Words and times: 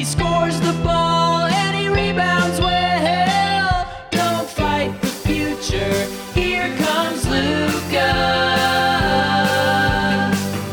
He 0.00 0.06
scores 0.06 0.58
the 0.60 0.72
ball 0.82 1.42
and 1.42 1.76
he 1.76 1.86
rebounds 1.86 2.58
well. 2.58 3.86
Don't 4.10 4.48
fight 4.48 4.98
the 5.02 5.08
future. 5.08 6.06
Here 6.32 6.74
comes 6.78 7.28
Luka. 7.28 8.08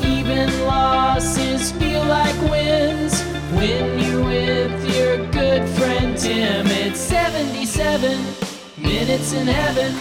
Even 0.02 0.66
losses 0.66 1.74
feel 1.74 2.06
like 2.06 2.40
wins 2.50 3.22
when 3.52 4.00
you're 4.00 4.24
with 4.24 4.96
your 4.96 5.18
good 5.32 5.68
friend 5.72 6.18
Tim. 6.18 6.66
It's 6.68 7.02
77 7.02 8.18
minutes 8.78 9.34
in 9.34 9.46
heaven. 9.46 9.94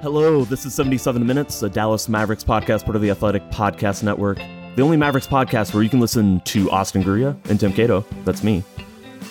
Hello, 0.00 0.46
this 0.46 0.64
is 0.64 0.72
77 0.72 1.26
Minutes, 1.26 1.62
a 1.62 1.68
Dallas 1.68 2.08
Mavericks 2.08 2.44
podcast, 2.44 2.86
part 2.86 2.96
of 2.96 3.02
the 3.02 3.10
Athletic 3.10 3.42
Podcast 3.50 4.02
Network. 4.02 4.38
The 4.78 4.84
only 4.84 4.96
Mavericks 4.96 5.26
podcast 5.26 5.74
where 5.74 5.82
you 5.82 5.88
can 5.88 5.98
listen 5.98 6.38
to 6.42 6.70
Austin 6.70 7.02
Guria 7.02 7.36
and 7.50 7.58
Tim 7.58 7.72
Cato, 7.72 8.06
that's 8.24 8.44
me, 8.44 8.62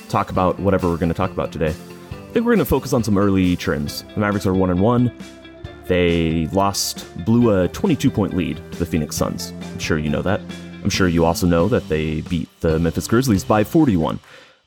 talk 0.10 0.30
about 0.30 0.60
whatever 0.60 0.90
we're 0.90 0.98
going 0.98 1.08
to 1.08 1.16
talk 1.16 1.32
about 1.32 1.54
today. 1.54 1.70
I 1.70 2.32
think 2.34 2.46
we're 2.46 2.54
going 2.54 2.58
to 2.60 2.66
focus 2.66 2.92
on 2.92 3.02
some 3.02 3.18
early 3.18 3.56
trends. 3.56 4.04
The 4.14 4.20
Mavericks 4.20 4.46
are 4.46 4.54
1 4.54 4.72
and 4.72 4.82
1. 4.82 5.18
They 5.86 6.48
lost, 6.48 7.08
blew 7.24 7.58
a 7.64 7.70
22 7.70 8.12
point 8.12 8.36
lead 8.36 8.58
to 8.74 8.80
the 8.80 8.86
Phoenix 8.86 9.16
Suns. 9.16 9.54
I'm 9.72 9.80
sure 9.80 9.98
you 9.98 10.10
know 10.10 10.22
that. 10.22 10.42
I'm 10.84 10.90
sure 10.90 11.08
you 11.08 11.24
also 11.24 11.48
know 11.48 11.70
that 11.70 11.88
they 11.88 12.20
beat 12.20 12.50
the 12.60 12.78
Memphis 12.78 13.08
Grizzlies 13.08 13.46
by 13.46 13.64
41. 13.64 14.20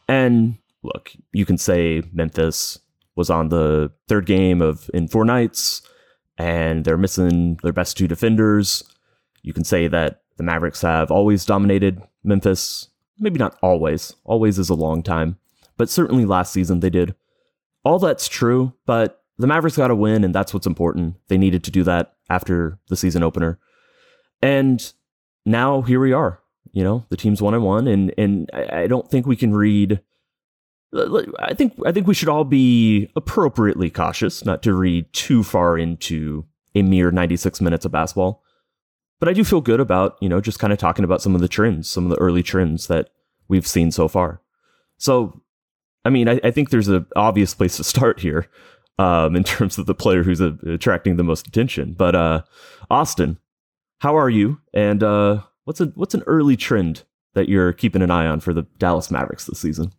And 0.09 0.57
look, 0.83 1.13
you 1.35 1.45
can 1.45 1.59
say 1.59 2.05
Memphis 2.11 2.79
was 3.17 3.29
on 3.29 3.51
the 3.51 3.93
third 4.09 4.25
game 4.25 4.63
of 4.63 4.89
in 4.95 5.09
four 5.09 5.27
nights 5.27 5.83
and 6.39 6.87
they're 6.87 6.97
missing 6.97 7.59
their 7.63 7.75
best 7.75 7.99
two 7.99 8.09
defenders. 8.09 8.83
You 9.43 9.53
can 9.53 9.65
say 9.65 9.87
that 9.87 10.20
the 10.41 10.45
Mavericks 10.45 10.81
have 10.81 11.11
always 11.11 11.45
dominated 11.45 12.01
Memphis. 12.25 12.89
Maybe 13.19 13.39
not 13.39 13.59
always. 13.61 14.15
Always 14.25 14.59
is 14.59 14.71
a 14.71 14.75
long 14.75 15.03
time. 15.03 15.37
But 15.77 15.91
certainly 15.91 16.25
last 16.25 16.51
season 16.51 16.81
they 16.81 16.89
did. 16.89 17.15
All 17.85 17.99
that's 17.99 18.27
true, 18.27 18.73
but 18.87 19.23
the 19.37 19.47
Mavericks 19.47 19.77
got 19.77 19.89
to 19.89 19.95
win, 19.95 20.25
and 20.25 20.35
that's 20.35 20.55
what's 20.55 20.67
important. 20.67 21.17
They 21.29 21.37
needed 21.37 21.63
to 21.65 21.71
do 21.71 21.83
that 21.83 22.15
after 22.31 22.79
the 22.89 22.97
season 22.97 23.23
opener. 23.23 23.59
And 24.41 24.91
now 25.45 25.83
here 25.83 26.01
we 26.01 26.15
are. 26.15 26.41
You 26.73 26.85
know, 26.85 27.05
the 27.11 27.19
team's 27.19 27.43
one 27.43 27.53
on 27.53 27.63
one, 27.63 27.87
and 27.87 28.15
and 28.17 28.51
I 28.55 28.87
don't 28.87 29.11
think 29.11 29.27
we 29.27 29.37
can 29.37 29.53
read 29.53 30.01
I 31.39 31.53
think 31.53 31.75
I 31.85 31.93
think 31.93 32.07
we 32.07 32.15
should 32.15 32.31
all 32.31 32.45
be 32.45 33.11
appropriately 33.15 33.91
cautious 33.91 34.43
not 34.43 34.63
to 34.63 34.73
read 34.73 35.13
too 35.13 35.43
far 35.43 35.77
into 35.77 36.47
a 36.75 36.81
mere 36.81 37.11
96 37.11 37.61
minutes 37.61 37.85
of 37.85 37.93
basketball. 37.93 38.43
But 39.21 39.29
I 39.29 39.35
do 39.35 39.45
feel 39.45 39.61
good 39.61 39.81
about, 39.81 40.17
you 40.21 40.29
know, 40.29 40.41
just 40.41 40.59
kind 40.59 40.73
of 40.73 40.79
talking 40.79 41.05
about 41.05 41.23
some 41.23 41.35
of 41.35 41.41
the 41.41 41.49
trends, 41.49 41.89
some 41.89 42.05
of 42.05 42.11
the 42.11 42.17
early 42.17 42.43
trends 42.43 42.87
that 42.89 43.11
we've 43.49 43.67
seen 43.67 43.91
so 43.91 44.09
far. 44.09 44.41
So, 44.97 45.43
I 46.05 46.11
mean, 46.11 46.29
I, 46.29 46.41
I 46.43 46.51
think 46.51 46.71
there's 46.71 46.89
an 46.89 47.07
obvious 47.15 47.55
place 47.55 47.77
to 47.77 47.85
start 47.85 48.21
here 48.21 48.49
um, 48.99 49.37
in 49.37 49.45
terms 49.45 49.79
of 49.79 49.87
the 49.87 49.95
player 49.95 50.23
who's 50.23 50.41
uh, 50.41 50.55
attracting 50.67 51.17
the 51.17 51.25
most 51.25 51.47
attention. 51.47 51.93
But 51.93 52.15
uh, 52.15 52.43
Austin, 52.91 53.39
how 53.99 54.17
are 54.17 54.31
you? 54.31 54.61
And 54.73 55.03
uh, 55.03 55.43
what's 55.65 55.81
a 55.81 55.87
what's 55.95 56.15
an 56.15 56.23
early 56.27 56.57
trend 56.57 57.05
that 57.35 57.49
you're 57.49 57.73
keeping 57.73 58.03
an 58.03 58.11
eye 58.11 58.27
on 58.27 58.41
for 58.41 58.55
the 58.55 58.63
Dallas 58.79 59.11
Mavericks 59.11 59.47
this 59.47 59.59
season? 59.59 59.93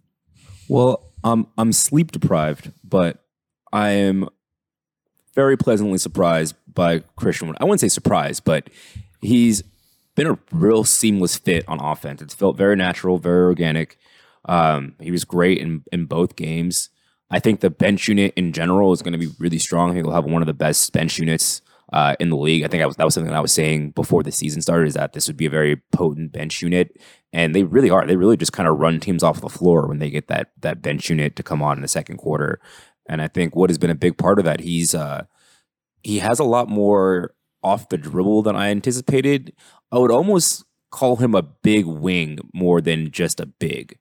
Well, 0.67 1.11
um, 1.23 1.47
I'm 1.57 1.71
sleep 1.73 2.11
deprived, 2.11 2.71
but 2.83 3.23
I 3.71 3.89
am 3.89 4.27
very 5.35 5.57
pleasantly 5.57 5.97
surprised 5.97 6.55
by 6.73 6.99
Christian. 7.15 7.55
I 7.59 7.63
wouldn't 7.63 7.81
say 7.81 7.87
surprised, 7.87 8.43
but 8.43 8.69
he's 9.21 9.63
been 10.15 10.27
a 10.27 10.39
real 10.51 10.83
seamless 10.83 11.37
fit 11.37 11.63
on 11.67 11.79
offense. 11.79 12.21
It's 12.21 12.33
felt 12.33 12.57
very 12.57 12.75
natural, 12.75 13.17
very 13.17 13.43
organic. 13.43 13.97
Um, 14.45 14.95
he 14.99 15.11
was 15.11 15.23
great 15.23 15.59
in, 15.59 15.83
in 15.91 16.05
both 16.05 16.35
games. 16.35 16.89
I 17.29 17.39
think 17.39 17.61
the 17.61 17.69
bench 17.69 18.07
unit 18.07 18.33
in 18.35 18.51
general 18.51 18.91
is 18.91 19.01
going 19.01 19.13
to 19.13 19.19
be 19.19 19.31
really 19.39 19.59
strong. 19.59 19.89
I 19.89 19.93
think 19.93 20.05
we'll 20.05 20.15
have 20.15 20.25
one 20.25 20.41
of 20.41 20.47
the 20.47 20.53
best 20.53 20.91
bench 20.91 21.17
units 21.17 21.61
uh, 21.93 22.15
in 22.19 22.29
the 22.29 22.37
league. 22.37 22.63
I 22.63 22.67
think 22.67 22.81
that 22.81 22.87
was, 22.87 22.97
that 22.97 23.05
was 23.05 23.13
something 23.13 23.31
that 23.31 23.37
I 23.37 23.41
was 23.41 23.53
saying 23.53 23.91
before 23.91 24.23
the 24.23 24.31
season 24.31 24.61
started 24.61 24.87
is 24.87 24.95
that 24.95 25.13
this 25.13 25.27
would 25.27 25.37
be 25.37 25.45
a 25.45 25.49
very 25.49 25.77
potent 25.91 26.31
bench 26.31 26.61
unit. 26.61 26.97
And 27.31 27.55
they 27.55 27.63
really 27.63 27.89
are. 27.89 28.05
They 28.05 28.17
really 28.17 28.37
just 28.37 28.53
kind 28.53 28.67
of 28.67 28.79
run 28.79 28.99
teams 28.99 29.23
off 29.23 29.41
the 29.41 29.49
floor 29.49 29.87
when 29.87 29.99
they 29.99 30.09
get 30.09 30.27
that 30.27 30.51
that 30.59 30.81
bench 30.81 31.09
unit 31.09 31.35
to 31.37 31.43
come 31.43 31.61
on 31.61 31.77
in 31.77 31.81
the 31.81 31.87
second 31.87 32.17
quarter. 32.17 32.59
And 33.07 33.21
I 33.21 33.27
think 33.27 33.55
what 33.55 33.69
has 33.69 33.77
been 33.77 33.89
a 33.89 33.95
big 33.95 34.17
part 34.17 34.39
of 34.39 34.45
that, 34.45 34.59
he's 34.59 34.93
uh, 34.93 35.25
he 36.03 36.19
has 36.19 36.39
a 36.39 36.43
lot 36.43 36.69
more 36.69 37.33
off 37.63 37.89
the 37.89 37.97
dribble 37.97 38.43
than 38.43 38.55
I 38.55 38.69
anticipated. 38.69 39.53
I 39.91 39.97
would 39.97 40.11
almost 40.11 40.63
call 40.91 41.17
him 41.17 41.35
a 41.35 41.41
big 41.41 41.85
wing 41.85 42.39
more 42.53 42.81
than 42.81 43.11
just 43.11 43.39
a 43.39 43.45
big. 43.45 43.97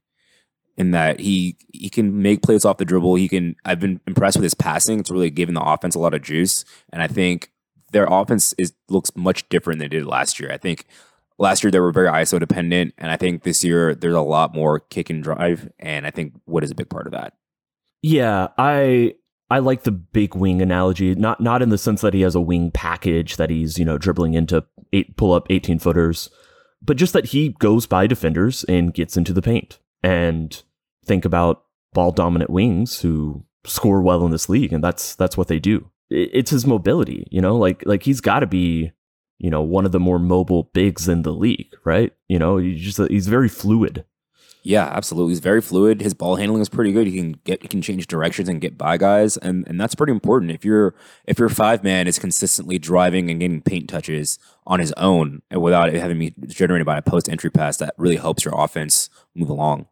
In 0.76 0.92
that 0.92 1.20
he 1.20 1.56
he 1.74 1.90
can 1.90 2.22
make 2.22 2.42
plays 2.42 2.64
off 2.64 2.78
the 2.78 2.86
dribble. 2.86 3.16
He 3.16 3.28
can. 3.28 3.54
I've 3.66 3.80
been 3.80 4.00
impressed 4.06 4.38
with 4.38 4.44
his 4.44 4.54
passing. 4.54 5.00
It's 5.00 5.10
really 5.10 5.28
given 5.28 5.54
the 5.54 5.62
offense 5.62 5.94
a 5.94 5.98
lot 5.98 6.14
of 6.14 6.22
juice. 6.22 6.64
And 6.90 7.02
I 7.02 7.06
think 7.06 7.50
their 7.92 8.06
offense 8.06 8.54
is 8.56 8.72
looks 8.88 9.14
much 9.14 9.48
different 9.50 9.80
than 9.80 9.86
it 9.86 9.90
did 9.90 10.06
last 10.06 10.40
year. 10.40 10.50
I 10.50 10.56
think 10.56 10.86
last 11.38 11.62
year 11.62 11.70
they 11.70 11.80
were 11.80 11.92
very 11.92 12.08
ISO 12.08 12.38
dependent, 12.38 12.94
and 12.96 13.10
I 13.10 13.16
think 13.16 13.42
this 13.42 13.64
year 13.64 13.94
there's 13.94 14.14
a 14.14 14.20
lot 14.20 14.54
more 14.54 14.80
kick 14.80 15.10
and 15.10 15.22
drive, 15.22 15.70
and 15.78 16.06
I 16.06 16.10
think 16.10 16.34
Wood 16.46 16.64
is 16.64 16.70
a 16.70 16.76
big 16.76 16.88
part 16.88 17.06
of 17.06 17.12
that. 17.12 17.34
Yeah, 18.02 18.48
I 18.56 19.14
I 19.50 19.58
like 19.58 19.82
the 19.82 19.90
big 19.90 20.34
wing 20.34 20.62
analogy. 20.62 21.14
Not 21.14 21.40
not 21.40 21.62
in 21.62 21.70
the 21.70 21.78
sense 21.78 22.00
that 22.02 22.14
he 22.14 22.20
has 22.22 22.34
a 22.34 22.40
wing 22.40 22.70
package 22.70 23.36
that 23.36 23.50
he's 23.50 23.78
you 23.78 23.84
know 23.84 23.98
dribbling 23.98 24.34
into 24.34 24.64
eight 24.92 25.16
pull 25.16 25.32
up 25.32 25.46
eighteen 25.50 25.78
footers, 25.78 26.30
but 26.82 26.96
just 26.96 27.12
that 27.12 27.26
he 27.26 27.50
goes 27.58 27.86
by 27.86 28.06
defenders 28.06 28.64
and 28.64 28.94
gets 28.94 29.16
into 29.16 29.32
the 29.32 29.42
paint. 29.42 29.78
And 30.02 30.62
think 31.04 31.24
about 31.24 31.64
ball 31.92 32.12
dominant 32.12 32.50
wings 32.50 33.00
who 33.00 33.44
score 33.64 34.00
well 34.00 34.24
in 34.24 34.30
this 34.30 34.48
league, 34.48 34.72
and 34.72 34.82
that's 34.82 35.14
that's 35.14 35.36
what 35.36 35.48
they 35.48 35.58
do. 35.58 35.90
It's 36.08 36.50
his 36.50 36.66
mobility, 36.66 37.26
you 37.30 37.40
know, 37.40 37.56
like 37.56 37.82
like 37.86 38.02
he's 38.02 38.20
got 38.20 38.40
to 38.40 38.46
be 38.46 38.92
you 39.40 39.48
know, 39.48 39.62
one 39.62 39.86
of 39.86 39.92
the 39.92 39.98
more 39.98 40.18
mobile 40.18 40.64
bigs 40.74 41.08
in 41.08 41.22
the 41.22 41.32
league, 41.32 41.74
right? 41.82 42.12
You 42.28 42.38
know, 42.38 42.58
he's 42.58 42.80
just 42.80 43.10
he's 43.10 43.26
very 43.26 43.48
fluid. 43.48 44.04
Yeah, 44.62 44.84
absolutely. 44.84 45.32
He's 45.32 45.40
very 45.40 45.62
fluid. 45.62 46.02
His 46.02 46.12
ball 46.12 46.36
handling 46.36 46.60
is 46.60 46.68
pretty 46.68 46.92
good. 46.92 47.06
He 47.06 47.16
can 47.16 47.32
get 47.44 47.62
he 47.62 47.68
can 47.68 47.80
change 47.80 48.06
directions 48.06 48.48
and 48.48 48.60
get 48.60 48.76
by 48.76 48.96
guys, 48.98 49.36
and 49.38 49.66
and 49.66 49.80
that's 49.80 49.94
pretty 49.94 50.12
important. 50.12 50.50
If 50.50 50.64
you're 50.64 50.94
if 51.26 51.38
your 51.38 51.48
five 51.48 51.82
man 51.82 52.06
is 52.06 52.18
consistently 52.18 52.78
driving 52.78 53.30
and 53.30 53.40
getting 53.40 53.62
paint 53.62 53.88
touches 53.88 54.38
on 54.66 54.80
his 54.80 54.92
own 54.96 55.42
and 55.50 55.62
without 55.62 55.88
it 55.88 56.00
having 56.00 56.18
to 56.20 56.30
be 56.30 56.46
generated 56.46 56.86
by 56.86 56.98
a 56.98 57.02
post 57.02 57.28
entry 57.28 57.50
pass, 57.50 57.78
that 57.78 57.94
really 57.96 58.16
helps 58.16 58.44
your 58.44 58.54
offense 58.56 59.08
move 59.34 59.48
along. 59.48 59.86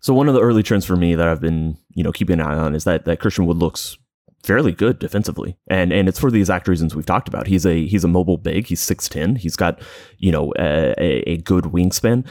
So 0.00 0.14
one 0.14 0.28
of 0.28 0.34
the 0.34 0.40
early 0.42 0.62
trends 0.62 0.84
for 0.84 0.94
me 0.94 1.16
that 1.16 1.26
I've 1.26 1.40
been 1.40 1.78
you 1.94 2.04
know 2.04 2.12
keeping 2.12 2.40
an 2.40 2.46
eye 2.46 2.56
on 2.58 2.76
is 2.76 2.84
that 2.84 3.06
that 3.06 3.18
Christian 3.18 3.46
Wood 3.46 3.56
looks 3.56 3.98
fairly 4.42 4.72
good 4.72 4.98
defensively. 4.98 5.56
And 5.68 5.92
and 5.92 6.08
it's 6.08 6.18
for 6.18 6.30
the 6.30 6.38
exact 6.38 6.68
reasons 6.68 6.94
we've 6.94 7.06
talked 7.06 7.28
about. 7.28 7.46
He's 7.46 7.66
a 7.66 7.86
he's 7.86 8.04
a 8.04 8.08
mobile 8.08 8.38
big. 8.38 8.66
He's 8.66 8.80
6'10. 8.80 9.38
He's 9.38 9.56
got, 9.56 9.80
you 10.18 10.32
know, 10.32 10.52
a, 10.58 10.94
a 11.30 11.36
good 11.38 11.64
wingspan. 11.64 12.26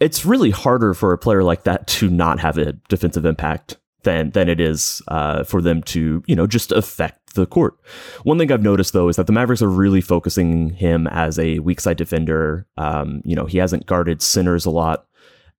It's 0.00 0.24
really 0.24 0.50
harder 0.50 0.94
for 0.94 1.12
a 1.12 1.18
player 1.18 1.42
like 1.42 1.64
that 1.64 1.86
to 1.88 2.08
not 2.08 2.40
have 2.40 2.58
a 2.58 2.72
defensive 2.88 3.24
impact 3.24 3.78
than 4.02 4.30
than 4.30 4.48
it 4.48 4.60
is 4.60 5.02
uh, 5.08 5.44
for 5.44 5.60
them 5.60 5.82
to, 5.82 6.22
you 6.26 6.36
know, 6.36 6.46
just 6.46 6.72
affect 6.72 7.34
the 7.34 7.46
court. 7.46 7.74
One 8.22 8.38
thing 8.38 8.50
I've 8.52 8.62
noticed 8.62 8.92
though 8.92 9.08
is 9.08 9.16
that 9.16 9.26
the 9.26 9.32
Mavericks 9.32 9.62
are 9.62 9.68
really 9.68 10.00
focusing 10.00 10.70
him 10.70 11.06
as 11.08 11.38
a 11.38 11.58
weak 11.60 11.80
side 11.80 11.96
defender. 11.96 12.66
Um, 12.76 13.22
you 13.24 13.34
know, 13.34 13.46
he 13.46 13.58
hasn't 13.58 13.86
guarded 13.86 14.22
centers 14.22 14.64
a 14.64 14.70
lot. 14.70 15.06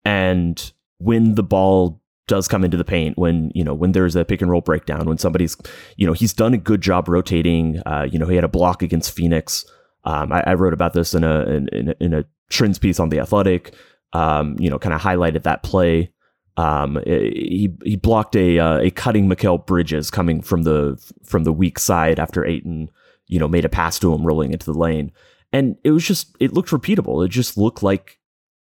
And 0.04 0.72
when 0.98 1.34
the 1.34 1.42
ball 1.42 2.00
does 2.28 2.46
come 2.46 2.62
into 2.62 2.76
the 2.76 2.84
paint 2.84 3.18
when 3.18 3.50
you 3.54 3.64
know 3.64 3.74
when 3.74 3.92
there's 3.92 4.14
a 4.14 4.24
pick 4.24 4.42
and 4.42 4.50
roll 4.50 4.60
breakdown 4.60 5.08
when 5.08 5.18
somebody's 5.18 5.56
you 5.96 6.06
know 6.06 6.12
he's 6.12 6.34
done 6.34 6.52
a 6.52 6.58
good 6.58 6.82
job 6.82 7.08
rotating 7.08 7.80
uh, 7.86 8.06
you 8.08 8.18
know 8.18 8.26
he 8.26 8.34
had 8.34 8.44
a 8.44 8.48
block 8.48 8.82
against 8.82 9.12
Phoenix 9.12 9.64
um, 10.04 10.30
I, 10.32 10.42
I, 10.46 10.54
wrote 10.54 10.72
about 10.72 10.92
this 10.92 11.14
in 11.14 11.24
a 11.24 11.40
in, 11.46 11.94
in, 11.98 12.14
a 12.14 12.24
trends 12.50 12.78
piece 12.78 13.00
on 13.00 13.08
the 13.08 13.18
Athletic 13.18 13.74
um, 14.12 14.56
you 14.58 14.70
know 14.70 14.78
kind 14.78 14.94
of 14.94 15.00
highlighted 15.00 15.42
that 15.42 15.62
play 15.62 16.10
um, 16.56 17.00
he 17.06 17.72
he 17.84 17.96
blocked 17.96 18.34
a 18.34 18.58
uh, 18.58 18.78
a 18.78 18.90
cutting 18.90 19.28
Mikal 19.28 19.64
Bridges 19.64 20.10
coming 20.10 20.42
from 20.42 20.62
the 20.62 21.00
from 21.24 21.44
the 21.44 21.52
weak 21.52 21.78
side 21.78 22.18
after 22.18 22.44
Ayton, 22.44 22.90
you 23.26 23.38
know 23.38 23.48
made 23.48 23.64
a 23.64 23.68
pass 23.68 23.98
to 24.00 24.12
him 24.12 24.26
rolling 24.26 24.52
into 24.52 24.66
the 24.66 24.78
lane 24.78 25.12
and 25.52 25.76
it 25.84 25.92
was 25.92 26.04
just 26.04 26.36
it 26.40 26.52
looked 26.52 26.70
repeatable 26.70 27.24
it 27.24 27.28
just 27.28 27.56
looked 27.56 27.82
like 27.82 28.18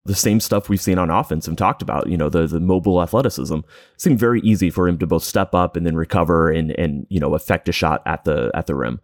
the 0.05 0.14
same 0.14 0.38
stuff 0.38 0.69
we've 0.69 0.81
seen 0.81 0.99
on 0.99 1.11
offense 1.11 1.49
and 1.49 1.56
talked 1.56 1.81
about, 1.81 2.08
you 2.08 2.17
know, 2.17 2.29
the 2.29 2.47
the 2.47 2.61
mobile 2.61 3.02
athleticism. 3.02 3.56
It 3.56 3.64
seemed 3.97 4.19
very 4.19 4.40
easy 4.40 4.70
for 4.70 4.87
him 4.87 4.99
to 4.99 5.06
both 5.06 5.25
step 5.25 5.55
up 5.55 5.76
and 5.76 5.87
then 5.87 5.97
recover 5.97 6.50
and 6.50 6.73
and 6.73 7.06
you 7.08 7.19
know 7.19 7.35
affect 7.35 7.69
a 7.69 7.73
shot 7.73 8.02
at 8.06 8.25
the 8.25 8.50
at 8.55 8.67
the 8.67 8.75
rim. 8.75 9.00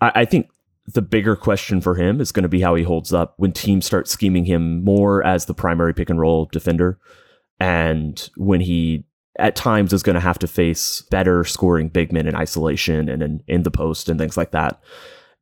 I, 0.00 0.12
I 0.16 0.24
think 0.24 0.48
the 0.86 1.02
bigger 1.02 1.36
question 1.36 1.80
for 1.80 1.94
him 1.94 2.20
is 2.20 2.32
going 2.32 2.42
to 2.42 2.48
be 2.48 2.60
how 2.60 2.74
he 2.74 2.82
holds 2.82 3.12
up 3.12 3.34
when 3.36 3.52
teams 3.52 3.86
start 3.86 4.08
scheming 4.08 4.44
him 4.44 4.82
more 4.82 5.24
as 5.24 5.46
the 5.46 5.54
primary 5.54 5.94
pick 5.94 6.10
and 6.10 6.20
roll 6.20 6.46
defender, 6.46 6.98
and 7.60 8.30
when 8.36 8.60
he 8.60 9.04
at 9.38 9.56
times 9.56 9.92
is 9.92 10.02
going 10.02 10.14
to 10.14 10.20
have 10.20 10.38
to 10.38 10.46
face 10.46 11.02
better 11.10 11.44
scoring 11.44 11.88
big 11.88 12.12
men 12.12 12.26
in 12.26 12.36
isolation 12.36 13.08
and 13.08 13.22
in, 13.22 13.42
in 13.48 13.62
the 13.62 13.70
post 13.70 14.08
and 14.08 14.18
things 14.18 14.36
like 14.36 14.50
that. 14.50 14.82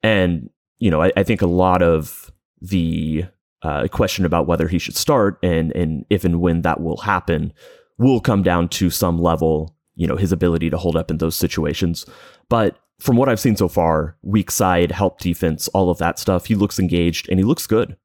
And 0.03 0.51
you 0.79 0.91
know, 0.91 1.03
I, 1.03 1.13
I 1.17 1.23
think 1.23 1.43
a 1.43 1.47
lot 1.47 1.83
of 1.83 2.31
the 2.61 3.25
uh, 3.63 3.89
question 3.89 4.25
about 4.25 4.47
whether 4.47 4.69
he 4.69 4.79
should 4.79 4.97
start 4.97 5.39
and 5.43 5.73
and 5.73 6.05
if 6.11 6.25
and 6.25 6.41
when 6.41 6.63
that 6.63 6.81
will 6.81 6.99
happen 6.99 7.53
will 7.99 8.21
come 8.21 8.43
down 8.43 8.69
to 8.69 8.89
some 8.91 9.19
level, 9.19 9.77
you 9.95 10.07
know, 10.07 10.17
his 10.17 10.33
ability 10.33 10.71
to 10.71 10.79
hold 10.79 10.97
up 10.97 11.11
in 11.11 11.19
those 11.19 11.37
situations. 11.37 12.07
But 12.49 12.79
from 13.01 13.17
what 13.17 13.29
I've 13.29 13.41
seen 13.41 13.57
so 13.57 13.69
far, 13.69 14.17
weak 14.23 14.51
side, 14.51 14.93
help 14.93 15.19
defense, 15.21 15.69
all 15.69 15.91
of 15.91 15.99
that 15.99 16.19
stuff, 16.19 16.47
he 16.47 16.55
looks 16.55 16.79
engaged 16.79 17.29
and 17.29 17.39
he 17.39 17.45
looks 17.45 17.67
good. 17.67 17.97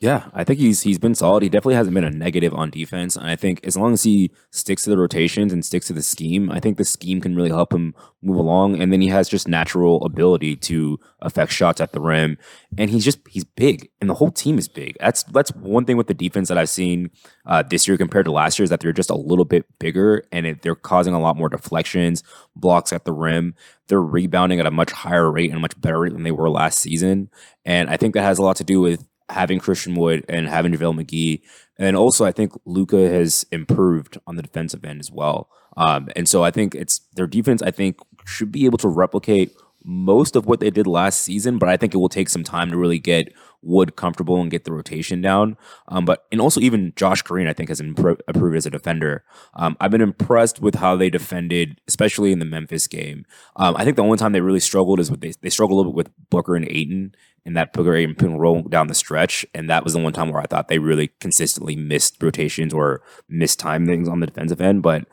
Yeah, 0.00 0.30
I 0.32 0.44
think 0.44 0.58
he's 0.58 0.80
he's 0.80 0.98
been 0.98 1.14
solid. 1.14 1.42
He 1.42 1.50
definitely 1.50 1.74
hasn't 1.74 1.92
been 1.92 2.04
a 2.04 2.10
negative 2.10 2.54
on 2.54 2.70
defense. 2.70 3.16
And 3.16 3.26
I 3.26 3.36
think 3.36 3.60
as 3.64 3.76
long 3.76 3.92
as 3.92 4.02
he 4.02 4.30
sticks 4.50 4.84
to 4.84 4.90
the 4.90 4.96
rotations 4.96 5.52
and 5.52 5.62
sticks 5.62 5.88
to 5.88 5.92
the 5.92 6.02
scheme, 6.02 6.50
I 6.50 6.58
think 6.58 6.78
the 6.78 6.86
scheme 6.86 7.20
can 7.20 7.36
really 7.36 7.50
help 7.50 7.74
him 7.74 7.94
move 8.22 8.38
along. 8.38 8.80
And 8.80 8.94
then 8.94 9.02
he 9.02 9.08
has 9.08 9.28
just 9.28 9.46
natural 9.46 10.02
ability 10.02 10.56
to 10.56 10.98
affect 11.20 11.52
shots 11.52 11.82
at 11.82 11.92
the 11.92 12.00
rim. 12.00 12.38
And 12.78 12.88
he's 12.88 13.04
just 13.04 13.18
he's 13.28 13.44
big, 13.44 13.90
and 14.00 14.08
the 14.08 14.14
whole 14.14 14.30
team 14.30 14.56
is 14.56 14.68
big. 14.68 14.96
That's 15.00 15.22
that's 15.24 15.52
one 15.52 15.84
thing 15.84 15.98
with 15.98 16.06
the 16.06 16.14
defense 16.14 16.48
that 16.48 16.56
I've 16.56 16.70
seen 16.70 17.10
uh, 17.44 17.62
this 17.62 17.86
year 17.86 17.98
compared 17.98 18.24
to 18.24 18.32
last 18.32 18.58
year 18.58 18.64
is 18.64 18.70
that 18.70 18.80
they're 18.80 18.94
just 18.94 19.10
a 19.10 19.14
little 19.14 19.44
bit 19.44 19.66
bigger, 19.78 20.24
and 20.32 20.46
it, 20.46 20.62
they're 20.62 20.74
causing 20.76 21.12
a 21.12 21.20
lot 21.20 21.36
more 21.36 21.50
deflections, 21.50 22.22
blocks 22.56 22.90
at 22.90 23.04
the 23.04 23.12
rim. 23.12 23.54
They're 23.88 24.00
rebounding 24.00 24.60
at 24.60 24.66
a 24.66 24.70
much 24.70 24.92
higher 24.92 25.30
rate 25.30 25.50
and 25.50 25.60
much 25.60 25.78
better 25.78 26.00
rate 26.00 26.14
than 26.14 26.22
they 26.22 26.30
were 26.30 26.48
last 26.48 26.78
season. 26.78 27.28
And 27.66 27.90
I 27.90 27.98
think 27.98 28.14
that 28.14 28.22
has 28.22 28.38
a 28.38 28.42
lot 28.42 28.56
to 28.56 28.64
do 28.64 28.80
with 28.80 29.04
having 29.30 29.58
Christian 29.58 29.94
Wood 29.94 30.24
and 30.28 30.48
having 30.48 30.72
JaVale 30.72 31.04
McGee. 31.04 31.42
And 31.78 31.96
also, 31.96 32.24
I 32.24 32.32
think 32.32 32.52
Luka 32.64 33.08
has 33.08 33.46
improved 33.50 34.18
on 34.26 34.36
the 34.36 34.42
defensive 34.42 34.84
end 34.84 35.00
as 35.00 35.10
well. 35.10 35.48
Um, 35.76 36.08
and 36.16 36.28
so 36.28 36.42
I 36.44 36.50
think 36.50 36.74
it's 36.74 37.00
their 37.14 37.26
defense, 37.26 37.62
I 37.62 37.70
think, 37.70 37.98
should 38.26 38.52
be 38.52 38.66
able 38.66 38.78
to 38.78 38.88
replicate 38.88 39.52
most 39.82 40.36
of 40.36 40.46
what 40.46 40.60
they 40.60 40.70
did 40.70 40.86
last 40.86 41.22
season, 41.22 41.58
but 41.58 41.68
I 41.68 41.76
think 41.76 41.94
it 41.94 41.98
will 41.98 42.08
take 42.08 42.28
some 42.28 42.44
time 42.44 42.70
to 42.70 42.76
really 42.76 42.98
get 42.98 43.32
Wood 43.62 43.94
comfortable 43.94 44.40
and 44.40 44.50
get 44.50 44.64
the 44.64 44.72
rotation 44.72 45.20
down. 45.20 45.56
Um, 45.88 46.06
but 46.06 46.24
and 46.32 46.40
also 46.40 46.60
even 46.60 46.94
Josh 46.96 47.20
Green, 47.20 47.46
I 47.46 47.52
think, 47.52 47.68
has 47.68 47.80
improved, 47.80 48.22
as 48.26 48.66
a 48.66 48.70
defender. 48.70 49.22
Um, 49.54 49.76
I've 49.80 49.90
been 49.90 50.00
impressed 50.00 50.60
with 50.60 50.76
how 50.76 50.96
they 50.96 51.10
defended, 51.10 51.78
especially 51.86 52.32
in 52.32 52.38
the 52.38 52.46
Memphis 52.46 52.86
game. 52.86 53.26
Um, 53.56 53.76
I 53.76 53.84
think 53.84 53.96
the 53.96 54.02
only 54.02 54.16
time 54.16 54.32
they 54.32 54.40
really 54.40 54.60
struggled 54.60 54.98
is 54.98 55.10
with 55.10 55.20
they 55.20 55.32
they 55.42 55.50
struggled 55.50 55.76
a 55.76 55.78
little 55.78 55.92
bit 55.92 55.96
with 55.96 56.30
Booker 56.30 56.56
and 56.56 56.66
Ayton 56.70 57.14
in 57.44 57.54
that 57.54 57.72
Booker 57.72 57.94
Ayton 57.94 58.14
pick 58.14 58.28
and 58.28 58.40
roll 58.40 58.62
down 58.62 58.86
the 58.88 58.94
stretch, 58.94 59.46
and 59.54 59.68
that 59.70 59.84
was 59.84 59.92
the 59.94 59.98
one 60.00 60.12
time 60.12 60.30
where 60.30 60.40
I 60.42 60.46
thought 60.46 60.68
they 60.68 60.78
really 60.78 61.08
consistently 61.20 61.76
missed 61.76 62.22
rotations 62.22 62.72
or 62.74 63.02
missed 63.28 63.58
time 63.58 63.86
things 63.86 64.08
on 64.08 64.20
the 64.20 64.26
defensive 64.26 64.60
end, 64.60 64.82
but. 64.82 65.06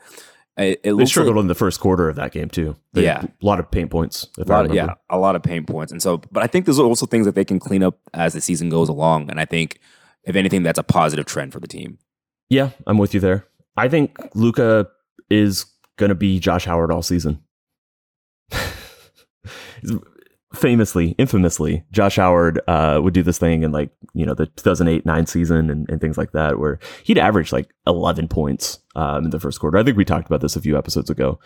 It, 0.56 0.80
it 0.82 0.92
They 0.96 1.04
struggled 1.04 1.36
like, 1.36 1.42
in 1.42 1.46
the 1.46 1.54
first 1.54 1.78
quarter 1.78 2.08
of 2.08 2.16
that 2.16 2.32
game 2.32 2.48
too. 2.48 2.74
They- 2.92 3.04
Yeah. 3.04 3.22
a 3.22 3.46
lot 3.46 3.60
of 3.60 3.70
pain 3.70 3.88
points. 3.88 4.26
If 4.36 4.48
a 4.48 4.52
lot 4.52 4.66
of, 4.66 4.74
yeah, 4.74 4.94
a 5.08 5.16
lot 5.16 5.36
of 5.36 5.42
pain 5.44 5.64
points. 5.64 5.92
And 5.92 6.02
so, 6.02 6.18
but 6.32 6.42
I 6.42 6.48
think 6.48 6.64
there's 6.64 6.80
also 6.80 7.06
things 7.06 7.26
that 7.26 7.36
they 7.36 7.44
can 7.44 7.60
clean 7.60 7.84
up 7.84 7.96
as 8.12 8.32
the 8.32 8.40
season 8.40 8.68
goes 8.68 8.88
along. 8.88 9.30
And 9.30 9.38
I 9.38 9.44
think, 9.44 9.78
if 10.24 10.34
anything, 10.34 10.64
that's 10.64 10.80
a 10.80 10.82
positive 10.82 11.26
trend 11.26 11.52
for 11.52 11.60
the 11.60 11.68
team. 11.68 11.98
Yeah, 12.50 12.70
I'm 12.88 12.98
with 12.98 13.14
you 13.14 13.20
there. 13.20 13.46
I 13.76 13.88
think 13.88 14.18
Luka 14.34 14.88
is 15.30 15.64
going 15.96 16.08
to 16.08 16.16
be 16.16 16.40
Josh 16.40 16.64
Howard 16.64 16.90
all 16.90 17.02
season. 17.02 17.40
Famously, 20.54 21.10
infamously, 21.18 21.84
Josh 21.92 22.16
Howard 22.16 22.60
uh, 22.66 23.00
would 23.02 23.12
do 23.12 23.22
this 23.22 23.36
thing 23.36 23.64
in 23.64 23.70
like 23.70 23.90
you 24.14 24.24
know 24.24 24.32
the 24.32 24.46
2008 24.46 25.04
9 25.04 25.26
season 25.26 25.68
and, 25.68 25.88
and 25.90 26.00
things 26.00 26.16
like 26.16 26.32
that, 26.32 26.58
where 26.58 26.78
he'd 27.04 27.18
average 27.18 27.52
like 27.52 27.68
11 27.86 28.28
points 28.28 28.78
um, 28.96 29.24
in 29.24 29.30
the 29.30 29.40
first 29.40 29.60
quarter. 29.60 29.76
I 29.76 29.82
think 29.82 29.98
we 29.98 30.06
talked 30.06 30.26
about 30.26 30.40
this 30.40 30.56
a 30.56 30.60
few 30.62 30.78
episodes 30.78 31.10
ago, 31.10 31.38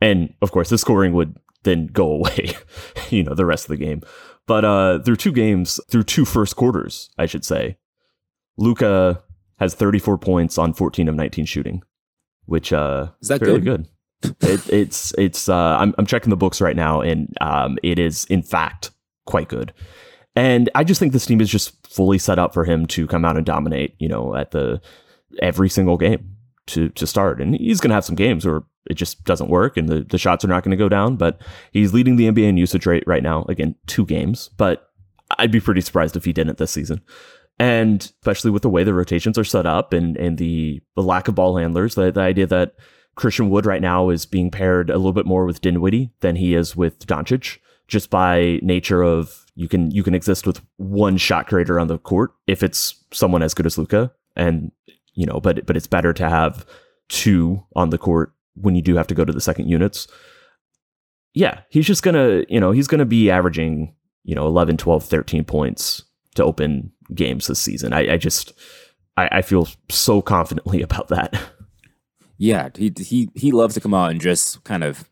and 0.00 0.34
of 0.42 0.50
course, 0.50 0.70
the 0.70 0.78
scoring 0.78 1.12
would 1.12 1.36
then 1.62 1.86
go 1.86 2.10
away, 2.14 2.56
you 3.10 3.22
know, 3.22 3.34
the 3.34 3.46
rest 3.46 3.66
of 3.66 3.68
the 3.68 3.84
game. 3.84 4.02
But 4.48 4.64
uh, 4.64 4.98
through 5.00 5.16
two 5.16 5.32
games, 5.32 5.78
through 5.88 6.04
two 6.04 6.24
first 6.24 6.56
quarters, 6.56 7.10
I 7.16 7.26
should 7.26 7.44
say, 7.44 7.78
Luka 8.56 9.22
has 9.58 9.74
34 9.74 10.18
points 10.18 10.58
on 10.58 10.72
14 10.72 11.08
of 11.08 11.14
19 11.14 11.44
shooting, 11.44 11.82
which 12.46 12.72
uh 12.72 13.08
Is 13.20 13.28
that 13.28 13.40
fairly 13.40 13.60
good? 13.60 13.84
good. 13.84 13.88
It, 14.22 14.68
it's 14.68 15.14
it's 15.18 15.48
uh 15.48 15.76
I'm 15.78 15.94
I'm 15.98 16.06
checking 16.06 16.30
the 16.30 16.36
books 16.36 16.60
right 16.60 16.76
now 16.76 17.00
and 17.00 17.32
um 17.40 17.78
it 17.82 17.98
is 17.98 18.24
in 18.26 18.42
fact 18.42 18.90
quite 19.26 19.48
good. 19.48 19.72
And 20.34 20.70
I 20.74 20.84
just 20.84 21.00
think 21.00 21.12
this 21.12 21.26
team 21.26 21.40
is 21.40 21.50
just 21.50 21.86
fully 21.86 22.18
set 22.18 22.38
up 22.38 22.54
for 22.54 22.64
him 22.64 22.86
to 22.86 23.06
come 23.06 23.24
out 23.24 23.36
and 23.36 23.44
dominate, 23.44 23.94
you 23.98 24.08
know, 24.08 24.36
at 24.36 24.52
the 24.52 24.80
every 25.42 25.68
single 25.68 25.96
game 25.96 26.36
to 26.68 26.88
to 26.90 27.06
start. 27.06 27.40
And 27.40 27.54
he's 27.54 27.80
going 27.80 27.90
to 27.90 27.94
have 27.94 28.04
some 28.04 28.14
games 28.14 28.46
where 28.46 28.62
it 28.88 28.94
just 28.94 29.24
doesn't 29.24 29.50
work 29.50 29.76
and 29.76 29.88
the, 29.88 30.02
the 30.02 30.18
shots 30.18 30.44
are 30.44 30.48
not 30.48 30.62
going 30.62 30.70
to 30.70 30.76
go 30.76 30.88
down, 30.88 31.16
but 31.16 31.40
he's 31.72 31.92
leading 31.92 32.16
the 32.16 32.28
NBA 32.28 32.48
in 32.48 32.56
usage 32.56 32.86
rate 32.86 33.04
right 33.06 33.22
now. 33.22 33.44
Again, 33.48 33.74
two 33.86 34.06
games, 34.06 34.48
but 34.56 34.90
I'd 35.38 35.50
be 35.50 35.60
pretty 35.60 35.82
surprised 35.82 36.16
if 36.16 36.24
he 36.24 36.32
didn't 36.32 36.58
this 36.58 36.70
season. 36.70 37.02
And 37.58 38.00
especially 38.22 38.50
with 38.50 38.62
the 38.62 38.70
way 38.70 38.84
the 38.84 38.94
rotations 38.94 39.36
are 39.36 39.44
set 39.44 39.66
up 39.66 39.92
and 39.92 40.16
and 40.16 40.38
the, 40.38 40.80
the 40.94 41.02
lack 41.02 41.28
of 41.28 41.34
ball 41.34 41.56
handlers, 41.56 41.96
the, 41.96 42.12
the 42.12 42.20
idea 42.20 42.46
that 42.46 42.74
Christian 43.18 43.50
Wood 43.50 43.66
right 43.66 43.82
now 43.82 44.10
is 44.10 44.24
being 44.26 44.48
paired 44.48 44.90
a 44.90 44.96
little 44.96 45.12
bit 45.12 45.26
more 45.26 45.44
with 45.44 45.60
Dinwiddie 45.60 46.12
than 46.20 46.36
he 46.36 46.54
is 46.54 46.76
with 46.76 47.04
Doncic, 47.04 47.58
just 47.88 48.10
by 48.10 48.60
nature 48.62 49.02
of 49.02 49.44
you 49.56 49.66
can 49.66 49.90
you 49.90 50.04
can 50.04 50.14
exist 50.14 50.46
with 50.46 50.60
one 50.76 51.16
shot 51.16 51.48
creator 51.48 51.80
on 51.80 51.88
the 51.88 51.98
court 51.98 52.30
if 52.46 52.62
it's 52.62 52.94
someone 53.12 53.42
as 53.42 53.54
good 53.54 53.66
as 53.66 53.76
Luka, 53.76 54.12
and 54.36 54.70
you 55.14 55.26
know, 55.26 55.40
but 55.40 55.66
but 55.66 55.76
it's 55.76 55.88
better 55.88 56.12
to 56.12 56.28
have 56.28 56.64
two 57.08 57.64
on 57.74 57.90
the 57.90 57.98
court 57.98 58.32
when 58.54 58.76
you 58.76 58.82
do 58.82 58.94
have 58.94 59.08
to 59.08 59.16
go 59.16 59.24
to 59.24 59.32
the 59.32 59.40
second 59.40 59.68
units. 59.68 60.06
Yeah, 61.34 61.62
he's 61.70 61.86
just 61.86 62.04
gonna 62.04 62.44
you 62.48 62.60
know 62.60 62.70
he's 62.70 62.86
gonna 62.86 63.04
be 63.04 63.32
averaging 63.32 63.96
you 64.22 64.36
know 64.36 64.46
11, 64.46 64.76
12, 64.76 65.04
13 65.04 65.42
points 65.42 66.04
to 66.36 66.44
open 66.44 66.92
games 67.12 67.48
this 67.48 67.58
season. 67.58 67.92
I, 67.92 68.12
I 68.12 68.16
just 68.16 68.52
I, 69.16 69.28
I 69.32 69.42
feel 69.42 69.66
so 69.90 70.22
confidently 70.22 70.82
about 70.88 71.08
that. 71.08 71.36
Yeah, 72.38 72.68
he 72.76 72.92
he 72.96 73.28
he 73.34 73.52
loves 73.52 73.74
to 73.74 73.80
come 73.80 73.92
out 73.92 74.10
and 74.10 74.20
just 74.20 74.62
kind 74.64 74.84
of 74.84 75.10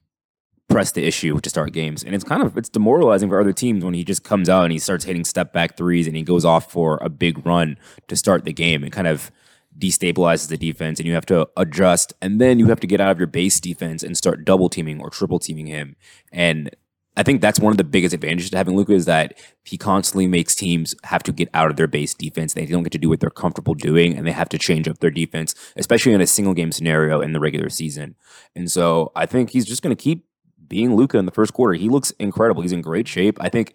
press 0.69 0.93
the 0.93 1.05
issue 1.05 1.38
to 1.40 1.50
start 1.50 1.73
games, 1.73 2.02
and 2.05 2.14
it's 2.14 2.25
kind 2.25 2.43
of 2.43 2.56
it's 2.56 2.69
demoralizing 2.69 3.28
for 3.28 3.40
other 3.40 3.52
teams 3.52 3.84
when 3.84 3.94
he 3.94 4.05
just 4.05 4.23
comes 4.23 4.49
out 4.49 4.62
and 4.64 4.73
he 4.73 4.78
starts 4.78 5.05
hitting 5.05 5.25
step 5.25 5.52
back 5.52 5.76
threes 5.76 6.06
and 6.06 6.17
he 6.17 6.23
goes 6.23 6.44
off 6.44 6.70
for 6.70 6.99
a 7.02 7.08
big 7.08 7.44
run 7.44 7.76
to 8.08 8.17
start 8.17 8.44
the 8.44 8.52
game 8.52 8.84
and 8.84 8.93
kind 8.93 9.08
of 9.08 9.31
destabilizes 9.78 10.49
the 10.49 10.56
defense 10.56 10.99
and 10.99 11.06
you 11.06 11.14
have 11.14 11.26
to 11.26 11.49
adjust. 11.56 12.14
And 12.23 12.40
then 12.40 12.58
you 12.58 12.69
have 12.69 12.81
to 12.81 12.87
get 12.87 13.00
out 13.00 13.11
of 13.11 13.19
your 13.19 13.26
base 13.26 13.61
defense 13.61 14.02
and 14.02 14.17
start 14.17 14.44
double 14.44 14.69
teaming 14.69 15.00
or 15.00 15.11
triple 15.11 15.38
teaming 15.38 15.67
him. 15.67 15.96
And 16.32 16.70
I 17.16 17.22
think 17.22 17.40
that's 17.40 17.58
one 17.58 17.70
of 17.70 17.78
the 17.78 17.84
biggest 17.84 18.14
advantages 18.14 18.50
to 18.50 18.56
having 18.56 18.76
Luka 18.76 18.92
is 18.92 19.06
that 19.06 19.38
he 19.64 19.78
constantly 19.78 20.26
makes 20.28 20.54
teams 20.54 20.94
have 21.04 21.23
to 21.23 21.32
get 21.32 21.49
out 21.54 21.70
of 21.70 21.76
their 21.76 21.87
base 21.87 22.12
defense. 22.12 22.52
They 22.52 22.66
don't 22.66 22.82
get 22.82 22.92
to 22.92 22.99
do 22.99 23.08
what 23.08 23.20
they're 23.20 23.30
comfortable 23.30 23.75
doing, 23.75 24.16
and 24.16 24.26
they 24.26 24.32
have 24.32 24.50
to 24.50 24.58
change 24.58 24.87
up 24.87 24.99
their 24.99 25.11
defense, 25.11 25.54
especially 25.76 26.12
in 26.12 26.20
a 26.20 26.26
single 26.26 26.54
game 26.54 26.73
scenario 26.73 27.20
in 27.20 27.32
the 27.32 27.40
regular 27.40 27.70
season. 27.70 28.16
And 28.54 28.70
so 28.70 29.12
I 29.16 29.25
think 29.26 29.50
he's 29.50 29.64
just 29.64 29.82
going 29.82 29.96
to 29.96 30.02
keep 30.02 30.26
being 30.68 30.94
Luka 30.94 31.18
in 31.18 31.26
the 31.26 31.32
first 31.32 31.52
quarter. 31.52 31.75
He 31.75 31.88
looks 31.88 32.11
incredible. 32.12 32.62
He's 32.62 32.73
in 32.73 32.82
great 32.82 33.08
shape. 33.08 33.38
I 33.40 33.49
think 33.49 33.75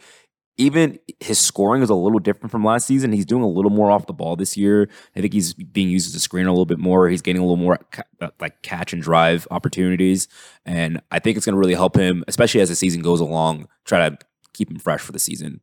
even 0.61 0.99
his 1.19 1.39
scoring 1.39 1.81
is 1.81 1.89
a 1.89 1.95
little 1.95 2.19
different 2.19 2.51
from 2.51 2.63
last 2.63 2.85
season. 2.85 3.11
He's 3.11 3.25
doing 3.25 3.41
a 3.41 3.47
little 3.47 3.71
more 3.71 3.89
off 3.89 4.05
the 4.05 4.13
ball 4.13 4.35
this 4.35 4.55
year. 4.55 4.87
I 5.15 5.21
think 5.21 5.33
he's 5.33 5.53
being 5.53 5.89
used 5.89 6.15
as 6.15 6.23
a 6.23 6.27
screener 6.27 6.47
a 6.47 6.51
little 6.51 6.67
bit 6.67 6.77
more. 6.77 7.09
He's 7.09 7.23
getting 7.23 7.41
a 7.41 7.45
little 7.45 7.57
more 7.57 7.77
ca- 7.91 8.03
uh, 8.21 8.29
like 8.39 8.61
catch 8.61 8.93
and 8.93 9.01
drive 9.01 9.47
opportunities, 9.49 10.27
and 10.65 11.01
I 11.11 11.19
think 11.19 11.35
it's 11.35 11.45
going 11.45 11.55
to 11.55 11.59
really 11.59 11.73
help 11.73 11.97
him, 11.97 12.23
especially 12.27 12.61
as 12.61 12.69
the 12.69 12.75
season 12.75 13.01
goes 13.01 13.19
along. 13.19 13.67
Try 13.85 14.07
to 14.07 14.17
keep 14.53 14.69
him 14.69 14.77
fresh 14.77 15.01
for 15.01 15.11
the 15.11 15.19
season. 15.19 15.61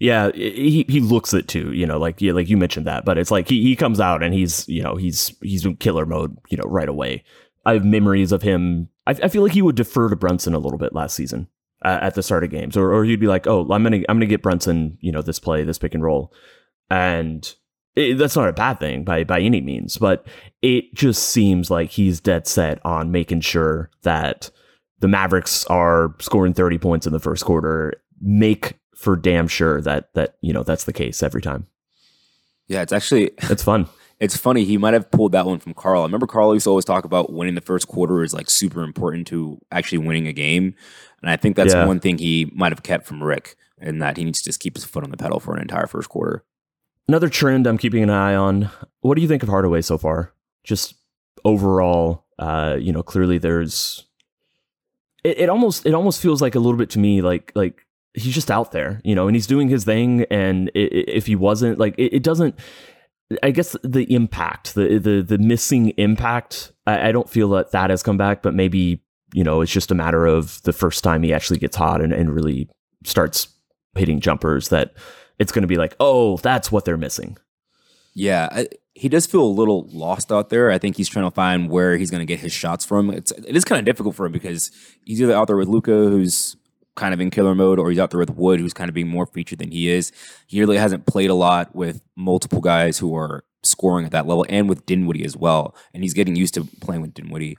Yeah, 0.00 0.30
he 0.32 0.84
he 0.88 1.00
looks 1.00 1.32
it 1.32 1.46
too, 1.46 1.72
you 1.72 1.86
know, 1.86 1.98
like 1.98 2.20
yeah, 2.20 2.32
like 2.32 2.48
you 2.48 2.56
mentioned 2.56 2.86
that, 2.86 3.04
but 3.04 3.16
it's 3.16 3.30
like 3.30 3.48
he, 3.48 3.62
he 3.62 3.76
comes 3.76 4.00
out 4.00 4.22
and 4.22 4.34
he's 4.34 4.68
you 4.68 4.82
know 4.82 4.96
he's 4.96 5.34
he's 5.40 5.64
in 5.64 5.76
killer 5.76 6.04
mode, 6.04 6.36
you 6.48 6.56
know, 6.56 6.64
right 6.64 6.88
away. 6.88 7.22
I 7.64 7.74
have 7.74 7.84
memories 7.84 8.32
of 8.32 8.42
him. 8.42 8.88
I, 9.06 9.12
I 9.22 9.28
feel 9.28 9.42
like 9.42 9.52
he 9.52 9.62
would 9.62 9.76
defer 9.76 10.08
to 10.08 10.16
Brunson 10.16 10.54
a 10.54 10.58
little 10.58 10.78
bit 10.78 10.94
last 10.94 11.14
season 11.14 11.48
uh, 11.84 11.98
at 12.00 12.14
the 12.14 12.22
start 12.22 12.44
of 12.44 12.50
games, 12.50 12.76
or 12.76 12.92
or 12.92 13.04
he'd 13.04 13.20
be 13.20 13.26
like, 13.26 13.46
oh, 13.46 13.62
I'm 13.70 13.82
gonna 13.82 14.02
I'm 14.08 14.16
gonna 14.16 14.26
get 14.26 14.42
Brunson, 14.42 14.98
you 15.00 15.12
know, 15.12 15.22
this 15.22 15.38
play, 15.38 15.64
this 15.64 15.78
pick 15.78 15.94
and 15.94 16.02
roll, 16.02 16.32
and 16.90 17.54
it, 17.94 18.18
that's 18.18 18.36
not 18.36 18.48
a 18.48 18.52
bad 18.52 18.78
thing 18.80 19.04
by 19.04 19.24
by 19.24 19.40
any 19.40 19.60
means, 19.60 19.96
but 19.96 20.26
it 20.62 20.94
just 20.94 21.30
seems 21.30 21.70
like 21.70 21.90
he's 21.90 22.20
dead 22.20 22.46
set 22.46 22.84
on 22.84 23.10
making 23.10 23.40
sure 23.40 23.90
that 24.02 24.50
the 25.00 25.08
Mavericks 25.08 25.64
are 25.66 26.14
scoring 26.20 26.54
30 26.54 26.78
points 26.78 27.06
in 27.06 27.12
the 27.12 27.20
first 27.20 27.44
quarter. 27.44 27.94
Make 28.20 28.78
for 28.96 29.14
damn 29.14 29.46
sure 29.46 29.80
that 29.82 30.12
that 30.14 30.36
you 30.40 30.52
know 30.52 30.62
that's 30.62 30.84
the 30.84 30.92
case 30.92 31.22
every 31.22 31.42
time. 31.42 31.66
Yeah, 32.68 32.82
it's 32.82 32.92
actually 32.92 33.30
It's 33.42 33.62
fun. 33.62 33.88
It's 34.20 34.36
funny. 34.36 34.64
He 34.64 34.78
might 34.78 34.94
have 34.94 35.10
pulled 35.10 35.32
that 35.32 35.46
one 35.46 35.58
from 35.58 35.74
Carl. 35.74 36.02
I 36.02 36.04
remember 36.06 36.26
Carl 36.26 36.54
used 36.54 36.64
to 36.64 36.70
always 36.70 36.84
talk 36.84 37.04
about 37.04 37.32
winning 37.32 37.54
the 37.54 37.60
first 37.60 37.88
quarter 37.88 38.22
is 38.22 38.32
like 38.32 38.48
super 38.50 38.82
important 38.82 39.26
to 39.28 39.58
actually 39.70 39.98
winning 39.98 40.26
a 40.26 40.32
game, 40.32 40.74
and 41.20 41.30
I 41.30 41.36
think 41.36 41.56
that's 41.56 41.74
Yeah. 41.74 41.86
one 41.86 42.00
thing 42.00 42.18
he 42.18 42.50
might 42.54 42.72
have 42.72 42.82
kept 42.82 43.06
from 43.06 43.22
Rick, 43.22 43.56
and 43.78 44.00
that 44.00 44.16
he 44.16 44.24
needs 44.24 44.40
to 44.40 44.44
just 44.46 44.60
keep 44.60 44.76
his 44.76 44.84
foot 44.84 45.04
on 45.04 45.10
the 45.10 45.16
pedal 45.16 45.40
for 45.40 45.54
an 45.54 45.62
entire 45.62 45.86
first 45.86 46.08
quarter. 46.08 46.44
Another 47.08 47.28
trend 47.28 47.66
I'm 47.66 47.78
keeping 47.78 48.02
an 48.02 48.10
eye 48.10 48.34
on. 48.34 48.70
What 49.00 49.14
do 49.16 49.22
you 49.22 49.28
think 49.28 49.42
of 49.42 49.48
Hardaway 49.48 49.82
so 49.82 49.96
far? 49.98 50.32
Just 50.64 50.94
overall, 51.44 52.24
uh, 52.38 52.76
you 52.80 52.92
know, 52.92 53.02
clearly 53.02 53.38
there's 53.38 54.06
it, 55.22 55.40
it 55.40 55.48
almost 55.48 55.86
it 55.86 55.94
almost 55.94 56.20
feels 56.20 56.40
like 56.42 56.54
a 56.54 56.58
little 56.58 56.78
bit 56.78 56.90
to 56.90 56.98
me 56.98 57.20
like 57.22 57.52
like 57.54 57.86
he's 58.14 58.34
just 58.34 58.50
out 58.50 58.72
there, 58.72 59.00
you 59.04 59.14
know, 59.14 59.28
and 59.28 59.36
he's 59.36 59.46
doing 59.46 59.68
his 59.68 59.84
thing. 59.84 60.24
And 60.30 60.70
i 60.74 60.78
i 60.80 60.88
if 61.06 61.26
he 61.26 61.36
wasn't, 61.36 61.78
like, 61.78 61.94
it, 61.98 62.14
it, 62.16 62.22
doesn't. 62.22 62.58
I 63.42 63.50
guess 63.50 63.76
the 63.82 64.12
impact, 64.14 64.74
the 64.74 64.98
the 64.98 65.22
the 65.22 65.38
missing 65.38 65.90
impact, 65.90 66.72
I, 66.86 67.08
I 67.08 67.12
don't 67.12 67.28
feel 67.28 67.48
that 67.50 67.72
that 67.72 67.90
has 67.90 68.02
come 68.02 68.16
back, 68.16 68.42
but 68.42 68.54
maybe 68.54 69.02
you 69.34 69.42
know 69.42 69.60
it's 69.60 69.72
just 69.72 69.90
a 69.90 69.94
matter 69.94 70.26
of 70.26 70.62
the 70.62 70.72
first 70.72 71.02
time 71.02 71.22
he 71.22 71.32
actually 71.32 71.58
gets 71.58 71.76
hot 71.76 72.00
and, 72.00 72.12
and 72.12 72.34
really 72.34 72.68
starts 73.04 73.48
hitting 73.96 74.20
jumpers 74.20 74.68
that 74.68 74.94
it's 75.38 75.52
going 75.52 75.62
to 75.62 75.68
be 75.68 75.76
like, 75.76 75.96
oh, 76.00 76.36
that's 76.38 76.70
what 76.70 76.84
they're 76.84 76.96
missing. 76.96 77.36
Yeah, 78.14 78.48
I, 78.50 78.68
he 78.94 79.08
does 79.08 79.26
feel 79.26 79.42
a 79.42 79.44
little 79.44 79.88
lost 79.92 80.32
out 80.32 80.48
there. 80.48 80.70
I 80.70 80.78
think 80.78 80.96
he's 80.96 81.08
trying 81.08 81.26
to 81.26 81.34
find 81.34 81.68
where 81.68 81.98
he's 81.98 82.10
going 82.10 82.20
to 82.20 82.26
get 82.26 82.40
his 82.40 82.52
shots 82.52 82.84
from. 82.84 83.10
It's 83.10 83.32
it 83.32 83.56
is 83.56 83.64
kind 83.64 83.78
of 83.78 83.84
difficult 83.84 84.14
for 84.14 84.26
him 84.26 84.32
because 84.32 84.70
he's 85.04 85.20
either 85.20 85.34
out 85.34 85.48
there 85.48 85.56
with 85.56 85.68
Luka, 85.68 85.90
who's 85.90 86.56
kind 86.96 87.14
of 87.14 87.20
in 87.20 87.30
killer 87.30 87.54
mode, 87.54 87.78
or 87.78 87.90
he's 87.90 87.98
out 87.98 88.10
there 88.10 88.18
with 88.20 88.30
Wood, 88.30 88.58
who's 88.58 88.74
kind 88.74 88.88
of 88.88 88.94
being 88.94 89.08
more 89.08 89.26
featured 89.26 89.60
than 89.60 89.70
he 89.70 89.88
is. 89.88 90.12
He 90.46 90.60
really 90.60 90.78
hasn't 90.78 91.06
played 91.06 91.30
a 91.30 91.34
lot 91.34 91.74
with 91.74 92.02
multiple 92.16 92.60
guys 92.60 92.98
who 92.98 93.14
are 93.14 93.44
scoring 93.62 94.04
at 94.04 94.12
that 94.12 94.26
level, 94.26 94.44
and 94.48 94.68
with 94.68 94.86
Dinwiddie 94.86 95.24
as 95.24 95.36
well. 95.36 95.74
And 95.94 96.02
he's 96.02 96.14
getting 96.14 96.36
used 96.36 96.54
to 96.54 96.64
playing 96.80 97.02
with 97.02 97.14
Dinwiddie. 97.14 97.58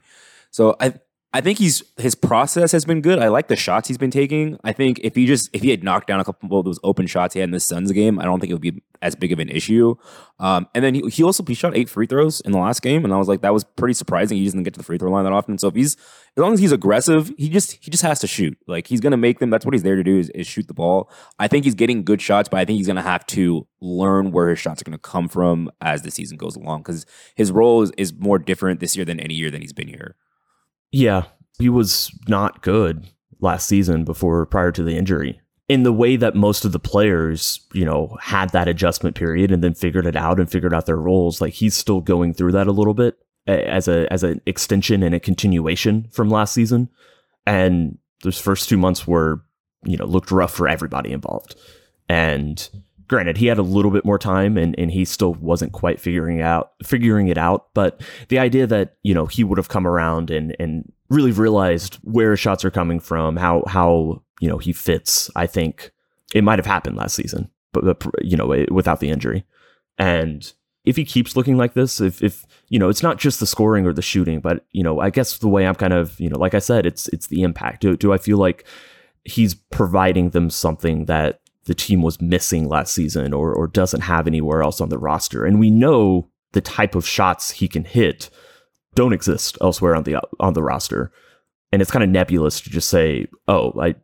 So 0.50 0.76
I 0.80 0.94
I 1.30 1.42
think 1.42 1.58
he's 1.58 1.82
his 1.98 2.14
process 2.14 2.72
has 2.72 2.86
been 2.86 3.02
good. 3.02 3.18
I 3.18 3.28
like 3.28 3.48
the 3.48 3.56
shots 3.56 3.86
he's 3.86 3.98
been 3.98 4.10
taking. 4.10 4.58
I 4.64 4.72
think 4.72 4.98
if 5.02 5.14
he 5.14 5.26
just 5.26 5.50
if 5.52 5.60
he 5.60 5.68
had 5.68 5.84
knocked 5.84 6.06
down 6.06 6.20
a 6.20 6.24
couple 6.24 6.58
of 6.58 6.64
those 6.64 6.80
open 6.82 7.06
shots 7.06 7.34
he 7.34 7.40
had 7.40 7.48
in 7.48 7.50
the 7.50 7.60
Suns 7.60 7.92
game, 7.92 8.18
I 8.18 8.24
don't 8.24 8.40
think 8.40 8.50
it 8.50 8.54
would 8.54 8.62
be 8.62 8.82
as 9.02 9.14
big 9.14 9.30
of 9.30 9.38
an 9.38 9.50
issue. 9.50 9.94
Um, 10.40 10.68
and 10.74 10.82
then 10.82 10.94
he, 10.94 11.02
he 11.10 11.22
also 11.22 11.44
he 11.44 11.52
shot 11.52 11.76
eight 11.76 11.90
free 11.90 12.06
throws 12.06 12.40
in 12.40 12.52
the 12.52 12.58
last 12.58 12.80
game, 12.80 13.04
and 13.04 13.12
I 13.12 13.18
was 13.18 13.28
like 13.28 13.42
that 13.42 13.52
was 13.52 13.62
pretty 13.62 13.92
surprising. 13.92 14.38
He 14.38 14.44
doesn't 14.46 14.62
get 14.62 14.72
to 14.72 14.78
the 14.78 14.84
free 14.84 14.96
throw 14.96 15.10
line 15.10 15.24
that 15.24 15.34
often. 15.34 15.58
So 15.58 15.68
if 15.68 15.74
he's 15.74 15.96
as 15.96 16.38
long 16.38 16.54
as 16.54 16.60
he's 16.60 16.72
aggressive, 16.72 17.30
he 17.36 17.50
just 17.50 17.72
he 17.72 17.90
just 17.90 18.04
has 18.04 18.20
to 18.20 18.26
shoot. 18.26 18.56
Like 18.66 18.86
he's 18.86 19.00
gonna 19.02 19.18
make 19.18 19.38
them. 19.38 19.50
That's 19.50 19.66
what 19.66 19.74
he's 19.74 19.82
there 19.82 19.96
to 19.96 20.02
do 20.02 20.18
is, 20.18 20.30
is 20.30 20.46
shoot 20.46 20.66
the 20.66 20.72
ball. 20.72 21.10
I 21.38 21.46
think 21.46 21.66
he's 21.66 21.74
getting 21.74 22.04
good 22.04 22.22
shots, 22.22 22.48
but 22.48 22.58
I 22.58 22.64
think 22.64 22.78
he's 22.78 22.86
gonna 22.86 23.02
have 23.02 23.26
to 23.26 23.66
learn 23.82 24.32
where 24.32 24.48
his 24.48 24.60
shots 24.60 24.80
are 24.80 24.84
gonna 24.86 24.96
come 24.96 25.28
from 25.28 25.70
as 25.82 26.00
the 26.00 26.10
season 26.10 26.38
goes 26.38 26.56
along 26.56 26.84
because 26.84 27.04
his 27.34 27.52
role 27.52 27.82
is, 27.82 27.92
is 27.98 28.14
more 28.14 28.38
different 28.38 28.80
this 28.80 28.96
year 28.96 29.04
than 29.04 29.20
any 29.20 29.34
year 29.34 29.50
than 29.50 29.60
he's 29.60 29.74
been 29.74 29.88
here. 29.88 30.16
Yeah, 30.90 31.24
he 31.58 31.68
was 31.68 32.10
not 32.28 32.62
good 32.62 33.06
last 33.40 33.68
season 33.68 34.04
before 34.04 34.46
prior 34.46 34.72
to 34.72 34.82
the 34.82 34.96
injury. 34.96 35.40
In 35.68 35.82
the 35.82 35.92
way 35.92 36.16
that 36.16 36.34
most 36.34 36.64
of 36.64 36.72
the 36.72 36.78
players, 36.78 37.60
you 37.74 37.84
know, 37.84 38.16
had 38.22 38.50
that 38.50 38.68
adjustment 38.68 39.16
period 39.16 39.52
and 39.52 39.62
then 39.62 39.74
figured 39.74 40.06
it 40.06 40.16
out 40.16 40.40
and 40.40 40.50
figured 40.50 40.72
out 40.72 40.86
their 40.86 40.96
roles, 40.96 41.40
like 41.42 41.52
he's 41.52 41.76
still 41.76 42.00
going 42.00 42.32
through 42.32 42.52
that 42.52 42.66
a 42.66 42.72
little 42.72 42.94
bit 42.94 43.18
as 43.46 43.86
a 43.86 44.10
as 44.12 44.22
an 44.22 44.40
extension 44.46 45.02
and 45.02 45.14
a 45.14 45.20
continuation 45.20 46.08
from 46.10 46.30
last 46.30 46.54
season. 46.54 46.88
And 47.46 47.98
those 48.22 48.38
first 48.38 48.68
two 48.68 48.78
months 48.78 49.06
were, 49.06 49.42
you 49.84 49.96
know, 49.96 50.06
looked 50.06 50.30
rough 50.30 50.52
for 50.52 50.68
everybody 50.68 51.12
involved. 51.12 51.54
And 52.08 52.66
granted, 53.08 53.38
he 53.38 53.46
had 53.46 53.58
a 53.58 53.62
little 53.62 53.90
bit 53.90 54.04
more 54.04 54.18
time 54.18 54.56
and, 54.56 54.74
and 54.78 54.90
he 54.90 55.04
still 55.04 55.34
wasn't 55.34 55.72
quite 55.72 55.98
figuring 55.98 56.40
out 56.40 56.72
figuring 56.84 57.28
it 57.28 57.38
out. 57.38 57.68
But 57.74 58.00
the 58.28 58.38
idea 58.38 58.66
that, 58.66 58.96
you 59.02 59.14
know, 59.14 59.26
he 59.26 59.42
would 59.42 59.58
have 59.58 59.68
come 59.68 59.86
around 59.86 60.30
and 60.30 60.54
and 60.60 60.92
really 61.08 61.32
realized 61.32 61.96
where 62.02 62.36
shots 62.36 62.64
are 62.64 62.70
coming 62.70 63.00
from, 63.00 63.36
how 63.36 63.64
how 63.66 64.22
you 64.40 64.48
know 64.48 64.58
he 64.58 64.72
fits. 64.72 65.30
I 65.34 65.46
think 65.46 65.90
it 66.34 66.44
might 66.44 66.58
have 66.58 66.66
happened 66.66 66.96
last 66.96 67.14
season, 67.14 67.50
but, 67.72 67.84
but 67.84 68.24
you 68.24 68.36
know 68.36 68.64
without 68.70 69.00
the 69.00 69.10
injury. 69.10 69.44
And 69.98 70.50
if 70.84 70.96
he 70.96 71.04
keeps 71.04 71.36
looking 71.36 71.56
like 71.56 71.74
this, 71.74 72.00
if 72.00 72.22
if 72.22 72.46
you 72.68 72.78
know 72.78 72.88
it's 72.88 73.02
not 73.02 73.18
just 73.18 73.40
the 73.40 73.46
scoring 73.46 73.86
or 73.86 73.92
the 73.92 74.02
shooting, 74.02 74.40
but 74.40 74.64
you 74.72 74.82
know 74.82 75.00
I 75.00 75.10
guess 75.10 75.38
the 75.38 75.48
way 75.48 75.66
I'm 75.66 75.74
kind 75.74 75.92
of 75.92 76.18
you 76.20 76.28
know 76.28 76.38
like 76.38 76.54
I 76.54 76.60
said, 76.60 76.86
it's 76.86 77.08
it's 77.08 77.28
the 77.28 77.42
impact. 77.42 77.80
Do 77.80 77.96
do 77.96 78.12
I 78.12 78.18
feel 78.18 78.38
like 78.38 78.64
he's 79.24 79.54
providing 79.54 80.30
them 80.30 80.50
something 80.50 81.06
that 81.06 81.40
the 81.68 81.74
team 81.74 82.02
was 82.02 82.20
missing 82.20 82.66
last 82.66 82.92
season 82.92 83.32
or 83.32 83.54
or 83.54 83.68
doesn't 83.68 84.00
have 84.00 84.26
anywhere 84.26 84.62
else 84.62 84.80
on 84.80 84.88
the 84.88 84.98
roster? 84.98 85.44
And 85.44 85.60
we 85.60 85.70
know 85.70 86.28
the 86.52 86.62
type 86.62 86.94
of 86.94 87.06
shots 87.06 87.50
he 87.50 87.68
can 87.68 87.84
hit 87.84 88.30
don't 88.94 89.12
exist 89.12 89.58
elsewhere 89.60 89.94
on 89.94 90.02
the 90.02 90.16
on 90.40 90.54
the 90.54 90.62
roster. 90.62 91.12
And 91.70 91.82
it's 91.82 91.90
kind 91.90 92.02
of 92.02 92.08
nebulous 92.08 92.60
to 92.62 92.70
just 92.70 92.88
say, 92.88 93.28
"Oh, 93.46 93.78
I, 93.78 93.94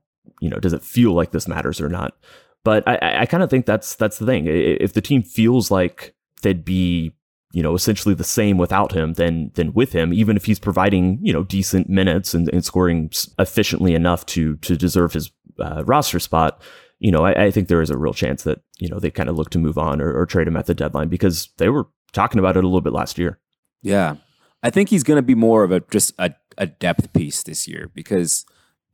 you 0.40 0.50
know, 0.50 0.58
does 0.58 0.74
it 0.74 0.82
feel 0.82 1.14
like 1.14 1.32
this 1.32 1.48
matters 1.48 1.80
or 1.80 1.88
not?" 1.88 2.16
But 2.64 2.86
I, 2.86 3.22
I 3.22 3.26
kind 3.26 3.42
of 3.42 3.50
think 3.50 3.66
that's 3.66 3.94
that's 3.94 4.18
the 4.18 4.26
thing. 4.26 4.46
If 4.46 4.92
the 4.92 5.00
team 5.00 5.22
feels 5.22 5.70
like 5.70 6.14
they'd 6.42 6.64
be, 6.64 7.12
you 7.52 7.62
know, 7.62 7.74
essentially 7.74 8.14
the 8.14 8.24
same 8.24 8.58
without 8.58 8.92
him 8.92 9.14
than 9.14 9.50
than 9.54 9.72
with 9.72 9.92
him, 9.92 10.12
even 10.12 10.36
if 10.36 10.44
he's 10.44 10.58
providing, 10.58 11.18
you 11.22 11.32
know, 11.32 11.44
decent 11.44 11.88
minutes 11.88 12.34
and, 12.34 12.48
and 12.50 12.64
scoring 12.64 13.10
efficiently 13.38 13.94
enough 13.94 14.26
to 14.26 14.56
to 14.58 14.76
deserve 14.76 15.14
his 15.14 15.30
uh, 15.58 15.82
roster 15.86 16.20
spot, 16.20 16.60
you 17.04 17.10
know, 17.10 17.22
I, 17.26 17.44
I, 17.44 17.50
think 17.50 17.68
there 17.68 17.82
is 17.82 17.90
a 17.90 17.98
real 17.98 18.14
chance 18.14 18.44
that 18.44 18.62
you 18.78 18.88
know 18.88 18.98
they 18.98 19.10
kind 19.10 19.28
of 19.28 19.36
look 19.36 19.50
to 19.50 19.58
move 19.58 19.76
on 19.76 20.00
or, 20.00 20.10
or 20.18 20.24
trade 20.24 20.48
him 20.48 20.56
at 20.56 20.64
the 20.64 20.74
deadline 20.74 21.08
because 21.08 21.50
they 21.58 21.68
were 21.68 21.86
talking 22.12 22.38
about 22.38 22.56
it 22.56 22.64
a 22.64 22.66
little 22.66 22.80
bit 22.80 22.94
last 22.94 23.18
year. 23.18 23.38
Yeah, 23.82 24.16
I 24.62 24.70
think 24.70 24.88
he's 24.88 25.02
going 25.02 25.18
to 25.18 25.22
be 25.22 25.34
more 25.34 25.64
of 25.64 25.70
a 25.70 25.80
just 25.80 26.14
a, 26.18 26.34
a 26.56 26.66
depth 26.66 27.12
piece 27.12 27.42
this 27.42 27.68
year 27.68 27.90
because 27.94 28.46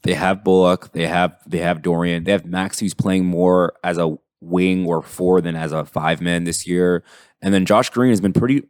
they 0.02 0.14
have 0.14 0.42
Bullock, 0.42 0.90
they 0.90 1.06
have 1.06 1.36
they 1.46 1.58
have 1.58 1.82
Dorian, 1.82 2.24
they 2.24 2.32
have 2.32 2.44
Max 2.44 2.80
who's 2.80 2.94
playing 2.94 3.26
more 3.26 3.74
as 3.84 3.96
a 3.96 4.16
wing 4.40 4.86
or 4.86 5.02
four 5.02 5.40
than 5.40 5.54
as 5.54 5.70
a 5.70 5.84
five 5.84 6.20
man 6.20 6.42
this 6.42 6.66
year, 6.66 7.04
and 7.40 7.54
then 7.54 7.64
Josh 7.64 7.90
Green 7.90 8.10
has 8.10 8.20
been 8.20 8.32
pretty 8.32 8.64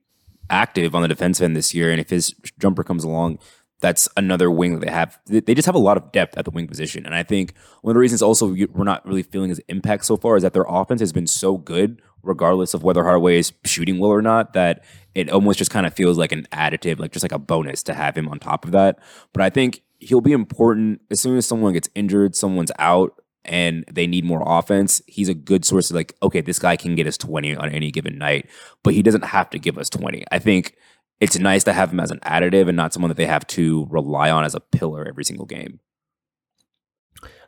active 0.50 0.94
on 0.94 1.00
the 1.00 1.08
defense 1.08 1.40
end 1.40 1.56
this 1.56 1.72
year. 1.72 1.90
And 1.90 1.98
if 1.98 2.10
his 2.10 2.34
jumper 2.58 2.84
comes 2.84 3.04
along, 3.04 3.38
that's 3.80 4.08
another 4.16 4.50
wing 4.50 4.74
that 4.74 4.86
they 4.86 4.92
have. 4.92 5.18
They 5.26 5.54
just 5.54 5.66
have 5.66 5.74
a 5.74 5.78
lot 5.78 5.96
of 5.96 6.12
depth 6.12 6.36
at 6.36 6.44
the 6.44 6.50
wing 6.50 6.66
position. 6.66 7.06
And 7.06 7.14
I 7.14 7.22
think 7.22 7.54
one 7.82 7.92
of 7.92 7.94
the 7.94 8.00
reasons 8.00 8.22
also 8.22 8.46
we're 8.48 8.84
not 8.84 9.04
really 9.06 9.22
feeling 9.22 9.48
his 9.48 9.60
impact 9.68 10.04
so 10.04 10.16
far 10.16 10.36
is 10.36 10.42
that 10.42 10.52
their 10.52 10.66
offense 10.68 11.00
has 11.00 11.12
been 11.12 11.26
so 11.26 11.56
good, 11.56 12.02
regardless 12.22 12.74
of 12.74 12.82
whether 12.82 13.02
Hardaway 13.02 13.38
is 13.38 13.52
shooting 13.64 13.98
well 13.98 14.10
or 14.10 14.22
not, 14.22 14.52
that 14.52 14.84
it 15.14 15.30
almost 15.30 15.58
just 15.58 15.70
kind 15.70 15.86
of 15.86 15.94
feels 15.94 16.18
like 16.18 16.32
an 16.32 16.46
additive, 16.52 16.98
like 16.98 17.12
just 17.12 17.24
like 17.24 17.32
a 17.32 17.38
bonus 17.38 17.82
to 17.84 17.94
have 17.94 18.16
him 18.16 18.28
on 18.28 18.38
top 18.38 18.64
of 18.64 18.72
that. 18.72 18.98
But 19.32 19.42
I 19.42 19.50
think 19.50 19.82
he'll 19.98 20.20
be 20.20 20.32
important 20.32 21.00
as 21.10 21.20
soon 21.20 21.36
as 21.36 21.46
someone 21.46 21.72
gets 21.72 21.88
injured, 21.94 22.36
someone's 22.36 22.72
out, 22.78 23.20
and 23.44 23.84
they 23.90 24.06
need 24.06 24.24
more 24.24 24.42
offense, 24.44 25.00
he's 25.06 25.28
a 25.28 25.34
good 25.34 25.64
source 25.64 25.90
of 25.90 25.96
like, 25.96 26.14
okay, 26.22 26.40
this 26.40 26.58
guy 26.58 26.76
can 26.76 26.94
get 26.94 27.06
us 27.06 27.16
20 27.16 27.56
on 27.56 27.70
any 27.70 27.90
given 27.90 28.18
night, 28.18 28.48
but 28.82 28.94
he 28.94 29.02
doesn't 29.02 29.24
have 29.24 29.48
to 29.50 29.58
give 29.58 29.78
us 29.78 29.88
20. 29.88 30.24
I 30.30 30.38
think 30.38 30.76
it's 31.20 31.38
nice 31.38 31.64
to 31.64 31.72
have 31.72 31.92
him 31.92 32.00
as 32.00 32.10
an 32.10 32.20
additive 32.20 32.66
and 32.68 32.76
not 32.76 32.92
someone 32.92 33.10
that 33.10 33.16
they 33.16 33.26
have 33.26 33.46
to 33.48 33.86
rely 33.90 34.30
on 34.30 34.44
as 34.44 34.54
a 34.54 34.60
pillar 34.60 35.06
every 35.06 35.24
single 35.24 35.46
game. 35.46 35.80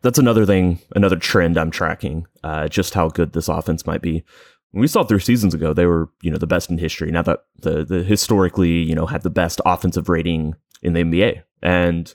That's 0.03 0.19
another 0.19 0.45
thing, 0.45 0.81
another 0.95 1.17
trend 1.17 1.57
I'm 1.57 1.71
tracking, 1.71 2.27
uh, 2.43 2.69
just 2.69 2.95
how 2.95 3.09
good 3.09 3.33
this 3.33 3.49
offense 3.49 3.87
might 3.87 4.03
be. 4.03 4.25
We 4.73 4.89
saw 4.89 5.05
three 5.05 5.21
seasons 5.21 5.55
ago 5.55 5.73
they 5.73 5.87
were, 5.87 6.11
you 6.23 6.31
know, 6.31 6.39
the 6.39 6.47
best 6.47 6.71
in 6.71 6.79
history. 6.79 7.11
Now 7.11 7.23
that 7.23 7.41
the 7.59 7.85
the 7.85 8.03
historically, 8.03 8.83
you 8.83 8.95
know, 8.95 9.07
had 9.07 9.23
the 9.23 9.31
best 9.31 9.61
offensive 9.65 10.09
rating 10.09 10.55
in 10.83 10.95
the 10.95 11.03
NBA, 11.03 11.43
and 11.63 12.13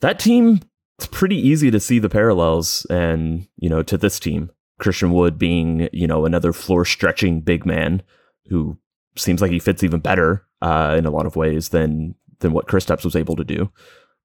that 0.00 0.18
team, 0.18 0.60
it's 0.98 1.06
pretty 1.06 1.36
easy 1.36 1.70
to 1.70 1.80
see 1.80 1.98
the 1.98 2.08
parallels, 2.08 2.86
and 2.90 3.46
you 3.56 3.68
know, 3.68 3.82
to 3.84 3.96
this 3.96 4.18
team, 4.18 4.50
Christian 4.78 5.12
Wood 5.12 5.38
being, 5.38 5.88
you 5.92 6.06
know, 6.06 6.26
another 6.26 6.52
floor 6.52 6.84
stretching 6.84 7.40
big 7.40 7.64
man 7.64 8.02
who 8.48 8.76
seems 9.16 9.40
like 9.40 9.50
he 9.50 9.58
fits 9.58 9.82
even 9.82 10.00
better 10.00 10.44
uh, 10.60 10.94
in 10.98 11.06
a 11.06 11.10
lot 11.10 11.26
of 11.26 11.36
ways 11.36 11.70
than 11.70 12.14
than 12.40 12.52
what 12.52 12.66
Kristaps 12.66 13.04
was 13.04 13.16
able 13.16 13.36
to 13.36 13.44
do. 13.44 13.70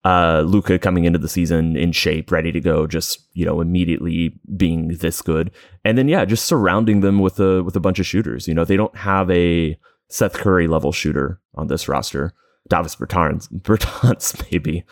Uh, 0.04 0.42
Luka 0.46 0.80
coming 0.80 1.06
into 1.06 1.20
the 1.20 1.28
season 1.28 1.76
in 1.76 1.92
shape, 1.92 2.32
ready 2.32 2.52
to 2.52 2.62
go, 2.62 2.88
just 2.88 3.28
you 3.34 3.46
know 3.46 3.60
immediately 3.62 4.40
being 4.56 4.90
this 4.90 5.22
good, 5.22 5.52
and 5.84 5.98
then 5.98 6.08
yeah, 6.08 6.24
just 6.24 6.46
surrounding 6.46 7.02
them 7.02 7.20
with 7.20 7.40
a 7.40 7.64
with 7.64 7.76
a 7.76 7.80
bunch 7.80 8.00
of 8.00 8.06
shooters. 8.06 8.48
You 8.48 8.54
know, 8.54 8.64
they 8.64 8.78
don't 8.78 8.96
have 8.96 9.30
a 9.32 9.78
Seth 10.10 10.34
Curry 10.34 10.68
level 10.68 10.92
shooter 10.92 11.42
on 11.56 11.68
this 11.68 11.88
roster. 11.88 12.34
Davis 12.70 12.96
Bertans, 12.96 13.50
Bertans 13.62 14.50
maybe, 14.52 14.86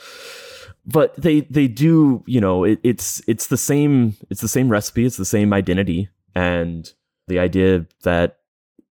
but 0.85 1.15
they 1.15 1.41
they 1.41 1.67
do. 1.67 2.23
You 2.25 2.41
know, 2.41 2.63
it, 2.63 2.79
it's 2.83 3.21
it's 3.27 3.47
the 3.47 3.57
same 3.57 4.15
it's 4.29 4.41
the 4.41 4.47
same 4.47 4.69
recipe, 4.69 5.05
it's 5.05 5.17
the 5.17 5.25
same 5.25 5.53
identity, 5.53 6.09
and 6.33 6.91
the 7.27 7.39
idea 7.39 7.85
that 8.03 8.39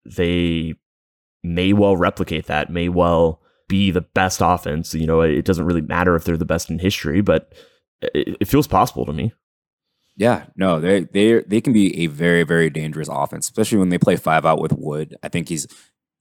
they 0.05 0.75
may 1.45 1.73
well 1.73 1.97
replicate 1.97 2.47
that, 2.47 2.71
may 2.71 2.89
well 2.89 3.41
be 3.69 3.91
the 3.91 4.01
best 4.01 4.41
offense. 4.43 4.95
You 4.95 5.07
know, 5.07 5.21
it 5.21 5.45
doesn't 5.45 5.65
really 5.65 5.81
matter 5.81 6.17
if 6.17 6.25
they're 6.25 6.37
the 6.37 6.45
best 6.45 6.71
in 6.71 6.79
history, 6.79 7.21
but 7.21 7.53
it, 8.01 8.37
it 8.41 8.49
feels 8.49 8.67
possible 8.67 9.07
to 9.07 9.13
me. 9.13 9.33
Yeah, 10.17 10.47
no, 10.57 10.81
they 10.81 11.05
they 11.05 11.41
they 11.43 11.61
can 11.61 11.73
be 11.73 12.05
a 12.05 12.07
very 12.07 12.45
very 12.45 12.71
dangerous 12.71 13.09
offense, 13.11 13.47
especially 13.47 13.79
when 13.79 13.89
they 13.89 13.99
play 13.99 14.17
five 14.17 14.47
out 14.47 14.61
with 14.61 14.73
Wood. 14.73 15.17
I 15.23 15.29
think 15.29 15.49
he's 15.49 15.67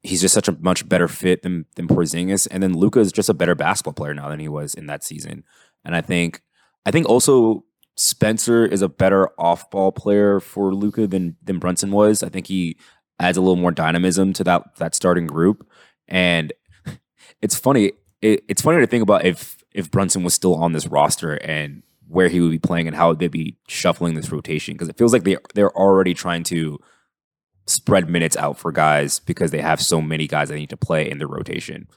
he's 0.01 0.21
just 0.21 0.33
such 0.33 0.47
a 0.47 0.57
much 0.59 0.87
better 0.89 1.07
fit 1.07 1.43
than 1.43 1.65
than 1.75 1.87
Porzingis, 1.87 2.47
and 2.49 2.63
then 2.63 2.73
Luka 2.73 2.99
is 2.99 3.11
just 3.11 3.29
a 3.29 3.35
better 3.35 3.55
basketball 3.55 3.93
player 3.93 4.13
now 4.13 4.29
than 4.29 4.39
he 4.39 4.49
was 4.49 4.73
in 4.73 4.87
that 4.87 5.03
season. 5.03 5.43
And 5.85 5.95
I 5.95 6.01
think 6.01 6.41
I 6.85 6.91
think 6.91 7.07
also 7.07 7.65
Spencer 7.95 8.65
is 8.65 8.81
a 8.81 8.89
better 8.89 9.29
off 9.39 9.69
ball 9.69 9.91
player 9.91 10.39
for 10.39 10.73
Luka 10.73 11.05
than 11.05 11.35
than 11.43 11.59
Brunson 11.59 11.91
was. 11.91 12.23
I 12.23 12.29
think 12.29 12.47
he 12.47 12.77
adds 13.19 13.37
a 13.37 13.41
little 13.41 13.55
more 13.55 13.71
dynamism 13.71 14.33
to 14.33 14.43
that 14.43 14.75
that 14.77 14.95
starting 14.95 15.27
group. 15.27 15.67
And 16.07 16.53
it's 17.41 17.55
funny. 17.55 17.93
It, 18.21 18.43
it's 18.47 18.61
funny 18.61 18.79
to 18.79 18.87
think 18.87 19.03
about 19.03 19.25
if 19.25 19.63
if 19.73 19.91
Brunson 19.91 20.23
was 20.23 20.33
still 20.33 20.55
on 20.55 20.73
this 20.73 20.87
roster 20.87 21.35
and 21.35 21.83
where 22.07 22.27
he 22.27 22.39
would 22.39 22.51
be 22.51 22.59
playing 22.59 22.87
and 22.87 22.95
how 22.95 23.13
they'd 23.13 23.31
be 23.31 23.57
shuffling 23.67 24.13
this 24.13 24.31
rotation 24.31 24.75
because 24.75 24.89
it 24.89 24.97
feels 24.97 25.13
like 25.13 25.23
they 25.23 25.37
they're 25.55 25.75
already 25.75 26.13
trying 26.13 26.43
to 26.43 26.79
spread 27.65 28.09
minutes 28.09 28.35
out 28.37 28.57
for 28.57 28.71
guys 28.71 29.19
because 29.19 29.51
they 29.51 29.61
have 29.61 29.81
so 29.81 30.01
many 30.01 30.27
guys 30.27 30.49
that 30.49 30.55
need 30.55 30.69
to 30.69 30.77
play 30.77 31.09
in 31.09 31.17
the 31.17 31.27
rotation. 31.27 31.87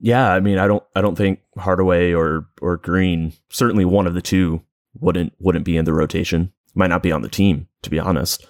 Yeah, 0.00 0.32
I 0.32 0.40
mean, 0.40 0.58
I 0.58 0.66
don't, 0.66 0.82
I 0.96 1.00
don't 1.00 1.16
think 1.16 1.40
Hardaway 1.58 2.12
or 2.12 2.46
or 2.60 2.78
Green, 2.78 3.34
certainly 3.50 3.84
one 3.84 4.06
of 4.06 4.14
the 4.14 4.22
two, 4.22 4.62
wouldn't 4.94 5.34
wouldn't 5.38 5.64
be 5.64 5.76
in 5.76 5.84
the 5.84 5.92
rotation. 5.92 6.52
Might 6.74 6.88
not 6.88 7.02
be 7.02 7.12
on 7.12 7.22
the 7.22 7.28
team, 7.28 7.68
to 7.82 7.90
be 7.90 7.98
honest. 7.98 8.46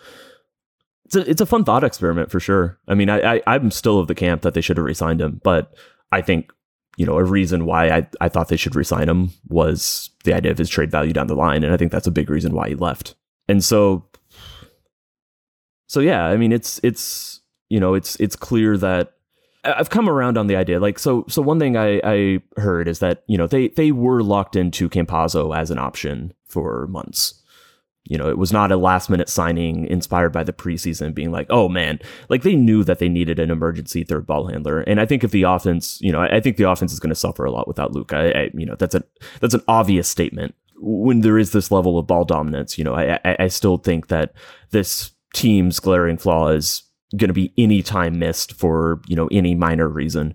It's 1.12 1.28
a, 1.28 1.30
it's 1.30 1.40
a 1.40 1.46
fun 1.46 1.64
thought 1.64 1.84
experiment 1.84 2.30
for 2.30 2.40
sure. 2.40 2.78
I 2.88 2.94
mean, 2.94 3.10
I, 3.10 3.36
I 3.36 3.42
I'm 3.46 3.70
still 3.70 3.98
of 3.98 4.06
the 4.06 4.14
camp 4.14 4.42
that 4.42 4.54
they 4.54 4.62
should 4.62 4.78
have 4.78 4.86
resigned 4.86 5.20
him, 5.20 5.40
but 5.44 5.74
I 6.10 6.22
think 6.22 6.50
you 6.96 7.04
know 7.04 7.18
a 7.18 7.24
reason 7.24 7.66
why 7.66 7.90
I 7.90 8.06
I 8.20 8.28
thought 8.28 8.48
they 8.48 8.56
should 8.56 8.74
resign 8.74 9.08
him 9.08 9.30
was 9.48 10.10
the 10.24 10.32
idea 10.32 10.52
of 10.52 10.58
his 10.58 10.70
trade 10.70 10.90
value 10.90 11.12
down 11.12 11.26
the 11.26 11.36
line, 11.36 11.64
and 11.64 11.72
I 11.74 11.76
think 11.76 11.92
that's 11.92 12.06
a 12.06 12.12
big 12.12 12.30
reason 12.30 12.54
why 12.54 12.70
he 12.70 12.74
left. 12.74 13.14
And 13.46 13.62
so, 13.62 14.06
so 15.86 16.00
yeah, 16.00 16.24
I 16.24 16.38
mean, 16.38 16.50
it's 16.50 16.80
it's 16.82 17.40
you 17.68 17.78
know 17.78 17.92
it's 17.92 18.16
it's 18.16 18.36
clear 18.36 18.78
that 18.78 19.12
I've 19.64 19.90
come 19.90 20.08
around 20.08 20.38
on 20.38 20.46
the 20.46 20.56
idea. 20.56 20.80
Like, 20.80 20.98
so, 20.98 21.24
so 21.28 21.40
one 21.40 21.60
thing 21.60 21.76
I, 21.76 22.00
I 22.04 22.42
heard 22.56 22.88
is 22.88 22.98
that 22.98 23.22
you 23.26 23.38
know 23.38 23.46
they 23.46 23.68
they 23.68 23.92
were 23.92 24.22
locked 24.22 24.56
into 24.56 24.88
Campazzo 24.88 25.56
as 25.56 25.70
an 25.70 25.78
option 25.78 26.32
for 26.46 26.86
months. 26.88 27.41
You 28.04 28.18
know, 28.18 28.28
it 28.28 28.36
was 28.36 28.52
not 28.52 28.72
a 28.72 28.76
last 28.76 29.08
minute 29.08 29.28
signing 29.28 29.86
inspired 29.86 30.32
by 30.32 30.42
the 30.42 30.52
preseason 30.52 31.14
being 31.14 31.30
like, 31.30 31.46
oh 31.50 31.68
man, 31.68 32.00
like 32.28 32.42
they 32.42 32.56
knew 32.56 32.82
that 32.84 32.98
they 32.98 33.08
needed 33.08 33.38
an 33.38 33.50
emergency 33.50 34.02
third 34.02 34.26
ball 34.26 34.48
handler. 34.48 34.80
And 34.80 35.00
I 35.00 35.06
think 35.06 35.22
if 35.22 35.30
the 35.30 35.44
offense, 35.44 36.00
you 36.00 36.10
know, 36.10 36.20
I, 36.20 36.40
think 36.40 36.56
the 36.56 36.68
offense 36.68 36.92
is 36.92 36.98
going 36.98 37.10
to 37.10 37.14
suffer 37.14 37.44
a 37.44 37.52
lot 37.52 37.68
without 37.68 37.92
Luka. 37.92 38.16
I, 38.16 38.40
I, 38.40 38.50
you 38.54 38.66
know, 38.66 38.74
that's 38.76 38.96
a 38.96 39.04
that's 39.40 39.54
an 39.54 39.62
obvious 39.68 40.08
statement. 40.08 40.54
When 40.78 41.20
there 41.20 41.38
is 41.38 41.52
this 41.52 41.70
level 41.70 41.96
of 41.96 42.08
ball 42.08 42.24
dominance, 42.24 42.76
you 42.76 42.82
know, 42.82 42.94
I 42.94 43.20
I, 43.24 43.36
I 43.40 43.48
still 43.48 43.76
think 43.76 44.08
that 44.08 44.34
this 44.70 45.12
team's 45.32 45.78
glaring 45.78 46.18
flaw 46.18 46.48
is 46.48 46.82
going 47.16 47.28
to 47.28 47.34
be 47.34 47.52
any 47.56 47.82
time 47.82 48.18
missed 48.18 48.52
for 48.54 49.00
you 49.06 49.14
know 49.14 49.28
any 49.30 49.54
minor 49.54 49.88
reason. 49.88 50.34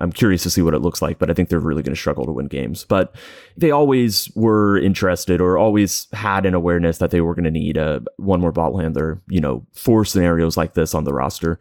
I'm 0.00 0.12
curious 0.12 0.42
to 0.44 0.50
see 0.50 0.62
what 0.62 0.74
it 0.74 0.80
looks 0.80 1.02
like, 1.02 1.18
but 1.18 1.30
I 1.30 1.34
think 1.34 1.48
they're 1.48 1.58
really 1.58 1.82
going 1.82 1.94
to 1.94 2.00
struggle 2.00 2.24
to 2.24 2.32
win 2.32 2.46
games. 2.46 2.84
But 2.84 3.14
they 3.56 3.70
always 3.70 4.30
were 4.34 4.78
interested 4.78 5.40
or 5.40 5.58
always 5.58 6.06
had 6.12 6.46
an 6.46 6.54
awareness 6.54 6.98
that 6.98 7.10
they 7.10 7.20
were 7.20 7.34
going 7.34 7.44
to 7.44 7.50
need 7.50 7.76
a 7.76 8.02
one 8.16 8.40
more 8.40 8.52
ball 8.52 8.78
handler, 8.78 9.20
you 9.28 9.40
know, 9.40 9.66
for 9.72 10.04
scenarios 10.04 10.56
like 10.56 10.74
this 10.74 10.94
on 10.94 11.04
the 11.04 11.12
roster. 11.12 11.60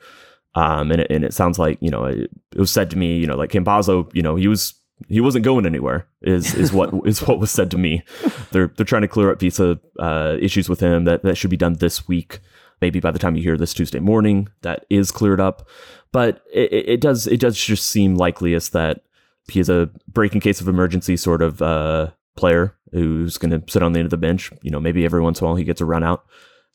Um, 0.56 0.92
and 0.92 1.02
it, 1.02 1.12
and 1.12 1.24
it 1.24 1.34
sounds 1.34 1.60
like 1.60 1.78
you 1.80 1.92
know 1.92 2.06
it, 2.06 2.32
it 2.54 2.60
was 2.60 2.72
said 2.72 2.90
to 2.92 2.98
me, 2.98 3.18
you 3.18 3.28
know, 3.28 3.36
like 3.36 3.52
Campazzo, 3.52 4.10
you 4.16 4.22
know, 4.22 4.36
he 4.36 4.48
was 4.48 4.74
he 5.08 5.22
wasn't 5.22 5.46
going 5.46 5.66
anywhere. 5.66 6.08
Is 6.22 6.56
is 6.56 6.74
what 6.74 6.94
is 7.06 7.22
what 7.22 7.40
was 7.40 7.52
said 7.52 7.70
to 7.72 7.78
me. 7.78 8.04
They're 8.52 8.72
they're 8.76 8.86
trying 8.86 9.04
to 9.04 9.08
clear 9.08 9.32
up 9.32 9.40
visa 9.40 9.80
uh, 10.00 10.38
issues 10.42 10.68
with 10.68 10.80
him 10.80 11.04
that 11.04 11.24
that 11.24 11.38
should 11.38 11.52
be 11.52 11.58
done 11.58 11.74
this 11.74 12.08
week 12.08 12.40
maybe 12.82 13.00
by 13.00 13.12
the 13.12 13.20
time 13.20 13.36
you 13.36 13.44
hear 13.44 13.58
this 13.58 13.74
Tuesday 13.74 14.00
morning, 14.00 14.50
that 14.62 14.86
is 14.90 15.12
cleared 15.12 15.40
up. 15.40 15.68
But 16.12 16.42
it, 16.52 16.72
it 16.72 17.02
does 17.02 17.28
it 17.28 17.40
does 17.40 17.58
just 17.58 17.90
seem 17.90 18.16
likeliest 18.16 18.74
that 18.74 19.02
he 19.48 19.60
is 19.60 19.70
a 19.70 19.90
breaking 20.08 20.42
case 20.42 20.62
of 20.62 20.68
emergency 20.68 21.18
sort 21.18 21.42
of 21.42 21.62
uh, 21.62 22.12
player 22.36 22.76
who's 22.92 23.38
going 23.38 23.52
to 23.52 23.72
sit 23.72 23.84
on 23.84 23.94
the 23.94 24.00
end 24.00 24.08
of 24.08 24.12
the 24.12 24.18
bench. 24.18 24.52
You 24.62 24.72
know, 24.72 24.80
maybe 24.80 25.06
every 25.06 25.22
once 25.22 25.40
in 25.40 25.46
a 25.46 25.48
while 25.48 25.56
he 25.56 25.64
gets 25.64 25.82
a 25.82 25.86
run 25.86 26.04
out. 26.04 26.26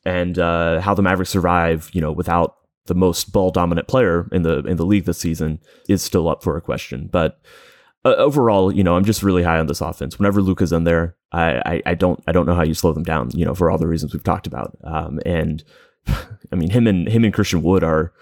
And 0.05 0.37
uh, 0.37 0.81
how 0.81 0.93
the 0.93 1.01
Mavericks 1.01 1.31
survive, 1.31 1.89
you 1.93 2.01
know, 2.01 2.11
without 2.11 2.57
the 2.85 2.95
most 2.95 3.31
ball 3.31 3.49
dominant 3.49 3.87
player 3.87 4.29
in 4.31 4.43
the 4.43 4.59
in 4.59 4.77
the 4.77 4.85
league 4.85 5.05
this 5.05 5.17
season 5.17 5.59
is 5.89 6.03
still 6.03 6.29
up 6.29 6.43
for 6.43 6.55
a 6.55 6.61
question. 6.61 7.09
But 7.11 7.39
uh, 8.05 8.15
overall, 8.17 8.71
you 8.71 8.83
know, 8.83 8.95
I'm 8.95 9.05
just 9.05 9.23
really 9.23 9.41
high 9.41 9.57
on 9.57 9.65
this 9.65 9.81
offense. 9.81 10.19
Whenever 10.19 10.41
Luka's 10.41 10.71
in 10.71 10.83
there, 10.83 11.15
I, 11.31 11.61
I, 11.65 11.81
I 11.87 11.95
don't 11.95 12.21
I 12.27 12.31
don't 12.31 12.45
know 12.45 12.53
how 12.53 12.63
you 12.63 12.75
slow 12.75 12.93
them 12.93 13.03
down. 13.03 13.31
You 13.33 13.45
know, 13.45 13.55
for 13.55 13.71
all 13.71 13.79
the 13.79 13.87
reasons 13.87 14.13
we've 14.13 14.23
talked 14.23 14.47
about. 14.47 14.77
Um, 14.83 15.19
and 15.25 15.63
I 16.51 16.55
mean, 16.55 16.69
him 16.69 16.87
and 16.87 17.07
him 17.07 17.23
and 17.23 17.33
Christian 17.33 17.61
Wood 17.61 17.83
are 17.83 18.13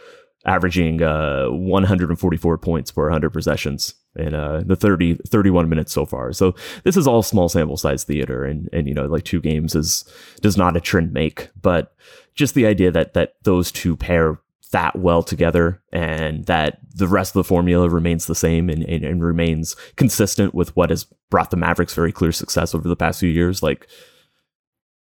averaging 0.46 1.02
uh, 1.02 1.48
144 1.48 2.58
points 2.58 2.92
per 2.92 3.04
100 3.04 3.32
possessions 3.32 3.96
in 4.16 4.34
uh, 4.34 4.62
the 4.66 4.76
30 4.76 5.16
31 5.28 5.70
minutes 5.70 5.92
so 5.92 6.06
far. 6.06 6.34
So 6.34 6.56
this 6.84 6.98
is 6.98 7.08
all 7.08 7.24
small 7.24 7.50
sample 7.50 7.78
size 7.78 8.04
theater, 8.04 8.44
and 8.44 8.70
and 8.74 8.88
you 8.88 8.94
know 8.94 9.06
like 9.06 9.24
two 9.24 9.42
games 9.42 9.76
is 9.76 10.06
does 10.42 10.58
not 10.58 10.78
a 10.78 10.82
trend 10.82 11.14
make, 11.14 11.50
but 11.62 11.96
just 12.36 12.56
the 12.56 12.66
idea 12.66 12.92
that 12.92 13.14
that 13.14 13.36
those 13.44 13.72
two 13.72 13.96
pair 13.96 14.40
that 14.72 14.96
well 14.98 15.22
together 15.22 15.82
and 15.92 16.46
that 16.46 16.80
the 16.96 17.08
rest 17.08 17.30
of 17.32 17.40
the 17.40 17.44
formula 17.44 17.88
remains 17.88 18.26
the 18.26 18.34
same 18.34 18.72
and, 18.72 18.84
and, 18.86 19.06
and 19.06 19.24
remains 19.24 19.76
consistent 19.98 20.56
with 20.56 20.76
what 20.76 20.90
has 20.90 21.06
brought 21.30 21.52
the 21.52 21.58
Mavericks 21.58 21.94
very 21.94 22.12
clear 22.12 22.32
success 22.32 22.74
over 22.74 22.88
the 22.88 22.96
past 22.96 23.20
few 23.20 23.30
years. 23.30 23.62
Like 23.62 23.88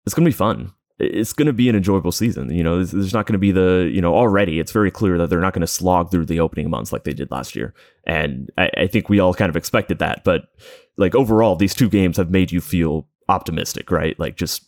it's 0.04 0.14
gonna 0.14 0.26
be 0.26 0.32
fun 0.32 0.72
it's 0.98 1.32
going 1.32 1.46
to 1.46 1.52
be 1.52 1.68
an 1.68 1.74
enjoyable 1.74 2.12
season. 2.12 2.50
You 2.50 2.62
know, 2.62 2.84
there's 2.84 3.12
not 3.12 3.26
going 3.26 3.34
to 3.34 3.38
be 3.38 3.50
the, 3.50 3.90
you 3.92 4.00
know, 4.00 4.14
already 4.14 4.60
it's 4.60 4.72
very 4.72 4.90
clear 4.90 5.18
that 5.18 5.28
they're 5.28 5.40
not 5.40 5.52
going 5.52 5.60
to 5.60 5.66
slog 5.66 6.10
through 6.10 6.26
the 6.26 6.40
opening 6.40 6.70
months 6.70 6.92
like 6.92 7.04
they 7.04 7.12
did 7.12 7.30
last 7.30 7.56
year. 7.56 7.74
And 8.06 8.50
I, 8.56 8.70
I, 8.76 8.86
think 8.86 9.08
we 9.08 9.18
all 9.18 9.34
kind 9.34 9.50
of 9.50 9.56
expected 9.56 9.98
that. 9.98 10.22
But 10.22 10.42
like 10.96 11.14
overall, 11.14 11.56
these 11.56 11.74
two 11.74 11.88
games 11.88 12.16
have 12.16 12.30
made 12.30 12.52
you 12.52 12.60
feel 12.60 13.08
optimistic, 13.28 13.90
right? 13.90 14.18
Like 14.20 14.36
just, 14.36 14.66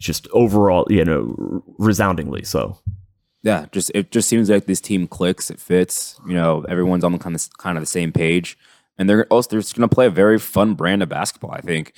just 0.00 0.26
overall, 0.32 0.86
you 0.90 1.04
know, 1.04 1.62
resoundingly 1.78 2.42
so. 2.42 2.78
Yeah, 3.44 3.66
just 3.72 3.90
it 3.94 4.12
just 4.12 4.28
seems 4.28 4.50
like 4.50 4.66
this 4.66 4.80
team 4.80 5.06
clicks. 5.08 5.50
It 5.50 5.60
fits. 5.60 6.20
You 6.26 6.34
know, 6.34 6.64
everyone's 6.68 7.02
on 7.02 7.12
the 7.12 7.18
kind 7.18 7.34
of 7.34 7.58
kind 7.58 7.76
of 7.76 7.82
the 7.82 7.88
same 7.88 8.12
page, 8.12 8.56
and 8.96 9.10
they're 9.10 9.26
also 9.26 9.50
they're 9.50 9.60
just 9.60 9.74
going 9.74 9.88
to 9.88 9.92
play 9.92 10.06
a 10.06 10.10
very 10.10 10.38
fun 10.38 10.74
brand 10.74 11.02
of 11.02 11.08
basketball. 11.08 11.50
I 11.50 11.60
think 11.60 11.92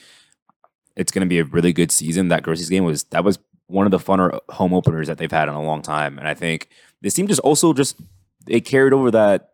it's 0.96 1.12
going 1.12 1.26
to 1.26 1.28
be 1.28 1.38
a 1.38 1.44
really 1.44 1.72
good 1.72 1.90
season. 1.90 2.28
That 2.28 2.42
Grizzlies 2.42 2.68
game 2.68 2.84
was 2.84 3.04
that 3.04 3.24
was 3.24 3.38
one 3.66 3.86
of 3.86 3.90
the 3.90 3.98
funner 3.98 4.38
home 4.50 4.74
openers 4.74 5.08
that 5.08 5.18
they've 5.18 5.30
had 5.30 5.48
in 5.48 5.54
a 5.54 5.62
long 5.62 5.82
time, 5.82 6.18
and 6.18 6.28
I 6.28 6.34
think 6.34 6.68
this 7.02 7.14
team 7.14 7.26
just 7.26 7.40
also 7.40 7.72
just 7.72 8.00
they 8.46 8.60
carried 8.60 8.92
over 8.92 9.10
that 9.10 9.50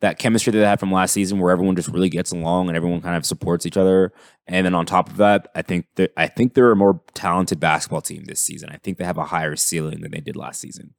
that 0.00 0.18
chemistry 0.18 0.52
that 0.52 0.58
they 0.58 0.64
had 0.64 0.78
from 0.78 0.92
last 0.92 1.12
season, 1.12 1.38
where 1.38 1.50
everyone 1.50 1.74
just 1.74 1.88
really 1.88 2.08
gets 2.08 2.30
along 2.30 2.68
and 2.68 2.76
everyone 2.76 3.00
kind 3.00 3.16
of 3.16 3.26
supports 3.26 3.66
each 3.66 3.76
other. 3.76 4.12
And 4.46 4.64
then 4.64 4.74
on 4.74 4.86
top 4.86 5.10
of 5.10 5.16
that, 5.16 5.50
I 5.54 5.62
think 5.62 5.86
that 5.96 6.12
I 6.16 6.28
think 6.28 6.54
they're 6.54 6.70
a 6.70 6.76
more 6.76 7.02
talented 7.14 7.58
basketball 7.58 8.00
team 8.00 8.24
this 8.24 8.40
season. 8.40 8.70
I 8.70 8.76
think 8.76 8.98
they 8.98 9.04
have 9.04 9.18
a 9.18 9.24
higher 9.24 9.56
ceiling 9.56 10.00
than 10.00 10.12
they 10.12 10.20
did 10.20 10.36
last 10.36 10.60
season. 10.60 10.94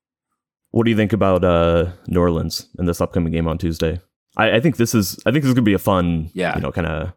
What 0.71 0.83
do 0.83 0.91
you 0.91 0.97
think 0.97 1.13
about 1.13 1.43
uh, 1.43 1.91
New 2.07 2.19
Orleans 2.19 2.67
in 2.77 2.85
this 2.85 3.01
upcoming 3.01 3.31
game 3.31 3.47
on 3.47 3.57
Tuesday? 3.57 3.99
I, 4.37 4.57
I 4.57 4.59
think 4.59 4.77
this 4.77 4.93
is 4.93 5.17
I 5.25 5.31
think 5.31 5.43
this 5.43 5.49
is 5.49 5.55
gonna 5.55 5.63
be 5.63 5.73
a 5.73 5.79
fun, 5.79 6.29
yeah. 6.33 6.55
you 6.55 6.61
know, 6.61 6.71
kind 6.71 6.87
of 6.87 7.13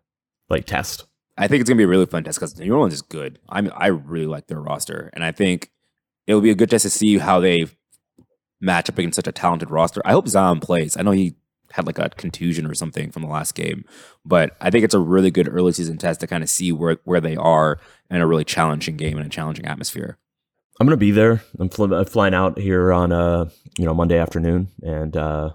like 0.48 0.66
test. 0.66 1.05
I 1.42 1.48
think 1.48 1.61
it's 1.61 1.68
gonna 1.68 1.78
be 1.78 1.83
a 1.83 1.88
really 1.88 2.07
fun 2.07 2.22
test 2.22 2.38
because 2.38 2.57
New 2.57 2.72
Orleans 2.72 2.94
is 2.94 3.02
good. 3.02 3.40
I'm 3.48 3.68
I 3.74 3.88
really 3.88 4.26
like 4.26 4.46
their 4.46 4.61
roster, 4.61 5.11
and 5.12 5.24
I 5.24 5.33
think 5.33 5.72
it'll 6.28 6.40
be 6.40 6.52
a 6.52 6.55
good 6.55 6.70
test 6.70 6.85
to 6.85 6.90
see 6.90 7.18
how 7.18 7.40
they 7.40 7.66
match 8.61 8.88
up 8.88 8.96
against 8.96 9.16
such 9.16 9.26
a 9.26 9.33
talented 9.33 9.68
roster. 9.68 10.00
I 10.05 10.12
hope 10.12 10.28
Zion 10.28 10.61
plays. 10.61 10.96
I 10.96 11.02
know 11.02 11.11
he 11.11 11.35
had 11.72 11.85
like 11.85 11.98
a 11.98 12.11
contusion 12.11 12.64
or 12.64 12.74
something 12.74 13.11
from 13.11 13.22
the 13.22 13.28
last 13.28 13.57
game, 13.57 13.85
but 14.24 14.57
I 14.61 14.70
think 14.70 14.85
it's 14.85 14.94
a 14.94 15.00
really 15.00 15.33
good 15.33 15.48
early 15.52 15.72
season 15.72 15.98
test 15.98 16.20
to 16.20 16.28
kind 16.28 16.44
of 16.44 16.48
see 16.48 16.70
where 16.70 16.98
where 17.02 17.20
they 17.20 17.35
are 17.35 17.81
in 18.09 18.20
a 18.20 18.26
really 18.26 18.44
challenging 18.44 18.96
game 18.96 19.16
and 19.18 19.26
a 19.26 19.31
challenging 19.31 19.66
atmosphere. 19.66 20.18
I'm 20.78 20.87
gonna 20.87 20.96
be 20.96 21.11
there. 21.11 21.42
I'm 21.59 21.70
fl- 21.70 22.05
flying 22.05 22.35
out 22.35 22.57
here 22.57 22.92
on 22.92 23.11
uh 23.11 23.50
you 23.76 23.85
know 23.85 23.94
Monday 23.94 24.16
afternoon, 24.16 24.68
and 24.81 25.16
uh 25.16 25.50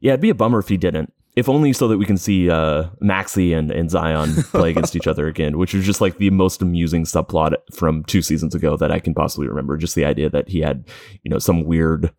yeah, 0.00 0.14
it'd 0.14 0.22
be 0.22 0.30
a 0.30 0.34
bummer 0.34 0.58
if 0.58 0.66
he 0.66 0.76
didn't 0.76 1.12
if 1.36 1.48
only 1.48 1.72
so 1.72 1.88
that 1.88 1.98
we 1.98 2.04
can 2.04 2.16
see 2.16 2.50
uh, 2.50 2.84
Maxi 3.02 3.56
and, 3.56 3.70
and 3.70 3.90
Zion 3.90 4.34
play 4.44 4.70
against 4.70 4.96
each 4.96 5.06
other 5.06 5.26
again, 5.28 5.58
which 5.58 5.74
is 5.74 5.84
just 5.84 6.00
like 6.00 6.18
the 6.18 6.30
most 6.30 6.60
amusing 6.60 7.04
subplot 7.04 7.54
from 7.72 8.04
two 8.04 8.22
seasons 8.22 8.54
ago 8.54 8.76
that 8.76 8.90
I 8.90 8.98
can 8.98 9.14
possibly 9.14 9.46
remember. 9.46 9.76
Just 9.76 9.94
the 9.94 10.04
idea 10.04 10.28
that 10.30 10.48
he 10.48 10.60
had, 10.60 10.84
you 11.22 11.30
know, 11.30 11.38
some 11.38 11.64
weird 11.64 12.12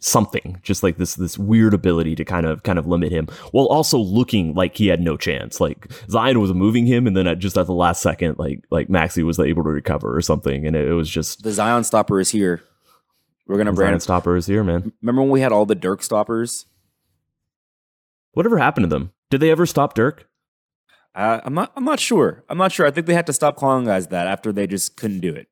something, 0.00 0.60
just 0.62 0.82
like 0.82 0.98
this 0.98 1.14
this 1.14 1.38
weird 1.38 1.74
ability 1.74 2.14
to 2.14 2.24
kind 2.24 2.46
of 2.46 2.62
kind 2.62 2.78
of 2.78 2.86
limit 2.86 3.10
him, 3.10 3.26
while 3.52 3.66
also 3.66 3.98
looking 3.98 4.54
like 4.54 4.76
he 4.76 4.86
had 4.86 5.00
no 5.00 5.16
chance. 5.16 5.60
Like 5.60 5.90
Zion 6.08 6.40
was 6.40 6.52
moving 6.52 6.86
him, 6.86 7.06
and 7.06 7.16
then 7.16 7.26
at 7.26 7.38
just 7.38 7.58
at 7.58 7.66
the 7.66 7.74
last 7.74 8.02
second, 8.02 8.38
like 8.38 8.64
like 8.70 8.88
Maxi 8.88 9.22
was 9.22 9.38
able 9.38 9.64
to 9.64 9.70
recover 9.70 10.16
or 10.16 10.22
something, 10.22 10.66
and 10.66 10.76
it, 10.76 10.88
it 10.88 10.94
was 10.94 11.10
just 11.10 11.42
the 11.42 11.52
Zion 11.52 11.84
stopper 11.84 12.20
is 12.20 12.30
here. 12.30 12.62
We're 13.46 13.58
gonna 13.58 13.72
brand 13.72 13.92
Zion 13.92 14.00
stopper 14.00 14.36
is 14.36 14.46
here, 14.46 14.64
man. 14.64 14.92
Remember 15.02 15.22
when 15.22 15.30
we 15.30 15.40
had 15.40 15.52
all 15.52 15.66
the 15.66 15.74
Dirk 15.74 16.02
stoppers? 16.02 16.66
Whatever 18.34 18.58
happened 18.58 18.84
to 18.84 18.88
them? 18.88 19.12
Did 19.30 19.40
they 19.40 19.50
ever 19.50 19.66
stop 19.66 19.94
Dirk? 19.94 20.28
Uh, 21.14 21.40
I'm 21.44 21.54
not. 21.54 21.72
I'm 21.76 21.84
not 21.84 22.00
sure. 22.00 22.44
I'm 22.48 22.58
not 22.58 22.72
sure. 22.72 22.86
I 22.86 22.90
think 22.90 23.06
they 23.06 23.14
had 23.14 23.26
to 23.26 23.32
stop 23.32 23.56
calling 23.56 23.84
guys 23.84 24.08
that 24.08 24.26
after 24.26 24.52
they 24.52 24.66
just 24.66 24.96
couldn't 24.96 25.20
do 25.20 25.32
it. 25.32 25.48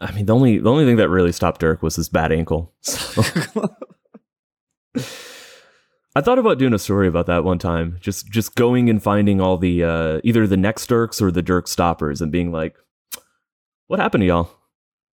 I 0.00 0.12
mean, 0.12 0.26
the 0.26 0.34
only 0.34 0.58
the 0.58 0.70
only 0.70 0.84
thing 0.84 0.96
that 0.96 1.08
really 1.08 1.32
stopped 1.32 1.60
Dirk 1.60 1.82
was 1.82 1.96
his 1.96 2.08
bad 2.08 2.32
ankle. 2.32 2.72
So. 2.82 3.22
I 6.16 6.20
thought 6.20 6.38
about 6.38 6.58
doing 6.58 6.74
a 6.74 6.78
story 6.78 7.06
about 7.06 7.26
that 7.26 7.44
one 7.44 7.58
time. 7.58 7.98
Just 8.00 8.28
just 8.28 8.54
going 8.56 8.90
and 8.90 9.02
finding 9.02 9.40
all 9.40 9.56
the 9.56 9.84
uh, 9.84 10.20
either 10.24 10.46
the 10.46 10.56
next 10.56 10.86
Dirks 10.88 11.20
or 11.20 11.30
the 11.30 11.42
Dirk 11.42 11.68
stoppers 11.68 12.20
and 12.20 12.32
being 12.32 12.50
like, 12.50 12.76
"What 13.86 14.00
happened 14.00 14.22
to 14.22 14.26
y'all?" 14.26 14.50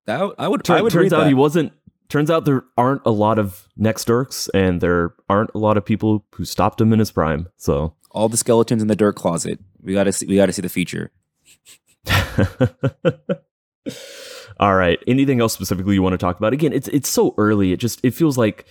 That 0.05 0.33
I 0.37 0.47
would. 0.47 0.63
Tur- 0.63 0.75
I 0.77 0.81
would 0.81 0.91
turns 0.91 1.13
out 1.13 1.21
that. 1.21 1.27
he 1.27 1.33
wasn't 1.33 1.73
turns 2.09 2.29
out 2.29 2.45
there 2.45 2.63
aren't 2.77 3.01
a 3.05 3.11
lot 3.11 3.39
of 3.39 3.67
next 3.77 4.05
Dirks, 4.05 4.49
and 4.53 4.81
there 4.81 5.13
aren't 5.29 5.51
a 5.53 5.57
lot 5.57 5.77
of 5.77 5.85
people 5.85 6.25
who 6.33 6.45
stopped 6.45 6.79
him 6.81 6.93
in 6.93 6.99
his 6.99 7.11
prime. 7.11 7.47
So 7.57 7.95
all 8.11 8.29
the 8.29 8.37
skeletons 8.37 8.81
in 8.81 8.87
the 8.87 8.95
Dirk 8.95 9.15
closet 9.15 9.59
We 9.81 9.93
got 9.93 10.05
to 10.05 10.13
see. 10.13 10.25
We 10.25 10.35
got 10.35 10.47
to 10.47 10.53
see 10.53 10.61
the 10.61 10.69
feature. 10.69 11.11
All 14.59 14.75
right. 14.75 14.99
Anything 15.05 15.41
else 15.41 15.53
specifically 15.53 15.95
you 15.95 16.01
want 16.01 16.13
to 16.13 16.17
talk 16.17 16.37
about? 16.37 16.53
Again, 16.53 16.71
it's 16.71 16.87
it's 16.89 17.09
so 17.09 17.33
early. 17.37 17.73
It 17.73 17.77
just 17.77 17.99
it 18.03 18.13
feels 18.13 18.37
like 18.37 18.65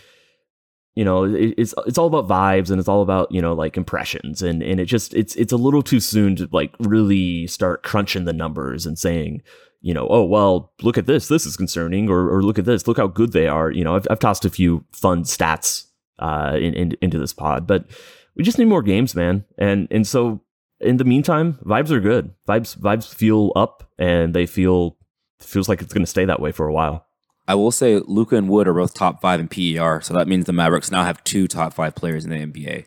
you 0.94 1.05
know 1.05 1.25
it, 1.25 1.55
it's 1.59 1.75
it's 1.87 1.99
all 1.99 2.07
about 2.07 2.29
vibes 2.29 2.70
and 2.70 2.79
it's 2.79 2.88
all 2.88 3.03
about 3.03 3.31
you 3.33 3.42
know 3.42 3.53
like 3.53 3.77
impressions 3.77 4.42
and 4.42 4.62
and 4.62 4.81
it 4.81 4.85
just 4.87 5.12
it's 5.14 5.35
it's 5.35 5.53
a 5.53 5.57
little 5.57 5.83
too 5.83 6.01
soon 6.01 6.37
to 6.37 6.49
like 6.53 6.73
really 6.79 7.47
start 7.49 7.83
crunching 7.83 8.25
the 8.25 8.33
numbers 8.33 8.87
and 8.87 8.99
saying 8.99 9.42
you 9.85 9.92
know 9.92 10.07
oh 10.09 10.25
well 10.25 10.73
look 10.83 10.97
at 10.97 11.05
this 11.05 11.29
this 11.29 11.44
is 11.44 11.59
concerning 11.59 12.09
or 12.09 12.31
or 12.31 12.42
look 12.42 12.59
at 12.59 12.64
this 12.64 12.88
look 12.88 12.97
how 12.97 13.07
good 13.07 13.33
they 13.33 13.47
are 13.47 13.70
you 13.70 13.85
know 13.85 13.94
I've 13.94 14.07
I've 14.11 14.18
tossed 14.18 14.47
a 14.47 14.51
few 14.51 14.85
fun 14.92 15.25
stats 15.25 15.87
uh 16.18 16.57
in, 16.57 16.73
in 16.75 16.97
into 17.03 17.18
this 17.18 17.35
pod 17.35 17.66
but 17.66 17.85
we 18.35 18.42
just 18.42 18.59
need 18.59 18.64
more 18.64 18.83
games 18.83 19.14
man 19.14 19.44
and 19.59 19.87
and 19.90 20.07
so 20.07 20.40
in 20.81 20.97
the 20.97 21.05
meantime 21.05 21.59
vibes 21.64 21.90
are 21.90 22.01
good 22.01 22.33
vibes 22.49 22.77
vibes 22.79 23.14
feel 23.14 23.53
up 23.55 23.90
and 23.99 24.35
they 24.35 24.47
feel 24.47 24.97
feels 25.38 25.68
like 25.68 25.83
it's 25.83 25.92
going 25.92 26.03
to 26.03 26.11
stay 26.11 26.25
that 26.25 26.40
way 26.40 26.51
for 26.51 26.66
a 26.66 26.73
while 26.73 27.07
I 27.47 27.55
will 27.57 27.70
say 27.70 28.01
Luka 28.07 28.37
and 28.37 28.49
Wood 28.49 28.66
are 28.66 28.73
both 28.73 28.94
top 28.94 29.20
five 29.20 29.38
in 29.38 29.49
PER, 29.49 30.01
so 30.01 30.14
that 30.14 30.27
means 30.27 30.47
the 30.47 30.55
Mavericks 30.55 30.90
now 30.90 31.05
have 31.05 31.23
two 31.25 31.47
top 31.47 31.75
five 31.75 31.94
players 31.94 32.25
in 32.25 32.31
the 32.31 32.37
NBA 32.38 32.87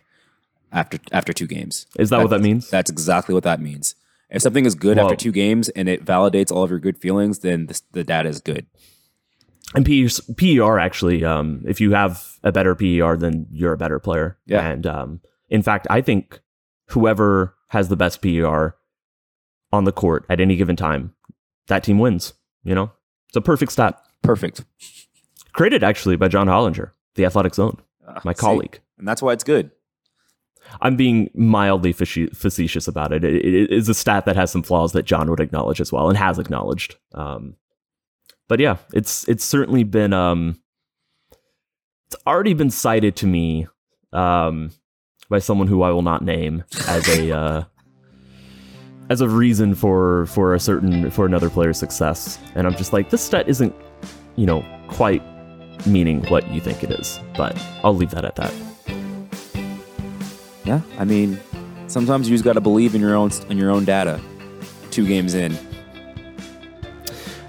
after 0.72 0.98
after 1.12 1.32
two 1.32 1.46
games. 1.46 1.86
Is 2.00 2.10
that 2.10 2.22
what 2.22 2.32
that 2.32 2.42
means? 2.42 2.68
That's 2.68 2.90
exactly 2.90 3.36
what 3.36 3.44
that 3.44 3.62
means. 3.62 3.94
If 4.30 4.42
something 4.42 4.66
is 4.66 4.76
good 4.76 4.98
after 4.98 5.16
two 5.16 5.32
games 5.32 5.70
and 5.70 5.88
it 5.88 6.04
validates 6.04 6.52
all 6.52 6.64
of 6.64 6.70
your 6.70 6.80
good 6.80 6.98
feelings, 6.98 7.40
then 7.40 7.68
the, 7.68 7.82
the 7.94 8.04
data 8.04 8.28
is 8.28 8.42
good. 8.42 8.66
And 9.74 9.86
PER, 9.86 10.80
actually, 10.80 11.24
um, 11.26 11.64
if 11.66 11.80
you 11.82 11.92
have 11.92 12.38
a 12.44 12.52
better 12.52 12.76
PER, 12.76 13.18
then 13.18 13.48
you're 13.52 13.74
a 13.74 13.78
better 13.78 14.00
player. 14.00 14.38
Yeah. 14.46 14.66
And 14.68 14.86
um, 14.88 15.22
in 15.50 15.62
fact, 15.62 15.88
I 15.90 16.02
think 16.02 16.42
whoever 16.90 17.56
has 17.70 17.90
the 17.90 17.96
best 17.98 18.22
PER 18.22 18.76
on 19.74 19.84
the 19.84 19.92
court 19.92 20.26
at 20.30 20.40
any 20.40 20.56
given 20.56 20.76
time, 20.76 21.14
that 21.68 21.84
team 21.84 22.00
wins. 22.00 22.34
You 22.64 22.76
know, 22.76 22.92
it's 23.30 23.38
a 23.38 23.42
perfect 23.42 23.72
stat. 23.74 24.02
Perfect. 24.24 24.64
Created 25.54 25.84
actually 25.84 26.16
by 26.18 26.28
John 26.28 26.48
Hollinger, 26.48 26.92
the 27.16 27.26
Athletic 27.26 27.56
Zone, 27.56 27.78
Uh, 28.06 28.20
my 28.24 28.34
see? 28.34 28.40
colleague. 28.40 28.80
and 28.98 29.08
that's 29.08 29.22
why 29.22 29.34
it's 29.34 29.44
good. 29.44 29.72
I'm 30.82 30.96
being 30.96 31.30
mildly 31.34 31.92
facetious 31.92 32.88
about 32.88 33.12
it. 33.12 33.24
It, 33.24 33.46
it 33.46 33.72
is 33.72 33.90
a 33.90 33.94
stat 33.94 34.26
that 34.26 34.36
has 34.36 34.52
some 34.52 34.64
flaws 34.64 34.92
that 34.94 35.04
John 35.04 35.30
would 35.30 35.40
acknowledge 35.40 35.82
as 35.82 35.92
well 35.92 36.10
and 36.10 36.18
has 36.18 36.38
acknowledged. 36.40 36.96
Um, 37.14 37.56
but 38.48 38.60
yeah, 38.60 38.78
it's 38.94 39.28
it's 39.28 39.44
certainly 39.44 39.84
been 39.84 40.14
um, 40.14 40.62
it's 42.08 42.16
already 42.26 42.54
been 42.54 42.70
cited 42.70 43.16
to 43.18 43.28
me 43.28 43.68
um, 44.14 44.72
by 45.30 45.40
someone 45.40 45.68
who 45.68 45.82
I 45.82 45.92
will 45.92 46.02
not 46.02 46.24
name 46.24 46.64
as 46.88 47.08
a 47.10 47.36
uh, 47.36 47.64
as 49.10 49.22
a 49.22 49.28
reason 49.28 49.76
for 49.76 50.26
for 50.28 50.54
a 50.54 50.60
certain 50.60 51.12
for 51.12 51.26
another 51.26 51.50
player's 51.50 51.78
success, 51.78 52.40
and 52.56 52.66
I'm 52.66 52.76
just 52.76 52.94
like 52.94 53.10
this 53.10 53.22
stat 53.22 53.50
isn't 53.50 53.76
you 54.36 54.46
know 54.46 54.64
quite 54.88 55.24
meaning 55.86 56.24
what 56.26 56.50
you 56.52 56.62
think 56.62 56.84
it 56.84 56.92
is, 56.92 57.20
but 57.36 57.58
I'll 57.84 57.96
leave 57.96 58.12
that 58.12 58.26
at 58.26 58.36
that. 58.36 58.54
Yeah, 60.68 60.82
I 61.00 61.06
mean, 61.06 61.40
sometimes 61.88 62.30
you 62.30 62.36
just 62.36 62.44
got 62.44 62.54
to 62.54 62.62
believe 62.62 62.94
in 62.94 63.00
your 63.00 63.16
own 63.16 63.32
in 63.50 63.58
your 63.58 63.72
own 63.72 63.86
data. 63.86 64.20
Two 64.92 65.08
games 65.08 65.34
in. 65.34 65.58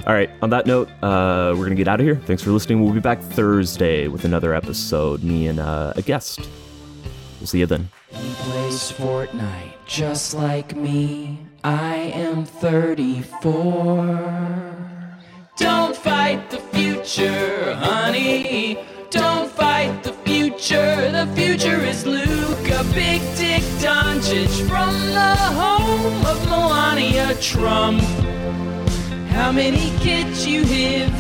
All 0.06 0.14
right. 0.14 0.30
On 0.40 0.50
that 0.50 0.66
note, 0.66 0.88
uh, 1.02 1.52
we're 1.56 1.64
gonna 1.64 1.74
get 1.74 1.88
out 1.88 1.98
of 1.98 2.06
here. 2.06 2.14
Thanks 2.14 2.42
for 2.42 2.50
listening. 2.50 2.82
We'll 2.82 2.94
be 2.94 3.00
back 3.00 3.20
Thursday 3.20 4.06
with 4.06 4.24
another 4.24 4.54
episode. 4.54 5.24
Me 5.24 5.48
and 5.48 5.58
uh, 5.58 5.94
a 5.96 6.02
guest. 6.02 6.48
We'll 7.40 7.48
see 7.48 7.58
you 7.58 7.66
then. 7.66 7.88
He 8.08 8.32
plays 8.34 8.92
Fortnite 8.92 9.72
just 9.86 10.34
like 10.34 10.76
me. 10.76 11.40
I 11.64 11.96
am 12.14 12.44
34. 12.44 14.76
Don't 15.56 15.96
fight 15.96 16.50
the 16.50 16.58
future, 16.58 17.74
honey. 17.74 18.47
Dick 23.58 23.70
Doncic 23.82 24.54
from 24.68 24.94
the 25.18 25.34
home 25.60 26.24
of 26.26 26.38
Melania 26.48 27.34
Trump. 27.40 28.00
How 29.34 29.50
many 29.50 29.90
kids 29.98 30.46
you 30.46 30.62
have? 30.62 31.12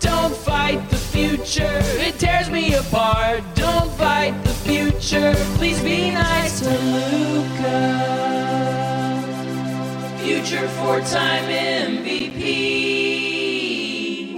Don't 0.00 0.34
fight 0.34 0.80
the 0.90 0.96
future, 0.96 1.80
it 2.06 2.18
tears 2.18 2.50
me 2.50 2.74
apart. 2.74 3.44
Don't 3.54 3.88
fight 3.92 4.34
the 4.42 4.54
future, 4.66 5.32
please 5.58 5.80
be 5.80 6.10
nice 6.10 6.58
to 6.58 6.70
Luka. 6.70 8.02
Future 10.24 10.68
four 10.78 11.00
time 11.02 11.44
MVP. 12.00 12.42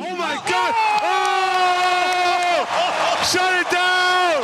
Oh 0.02 0.16
my 0.16 0.34
God! 0.52 0.74
Oh! 1.02 2.66
Shut 3.32 3.54
it 3.58 3.70
down! 3.70 4.42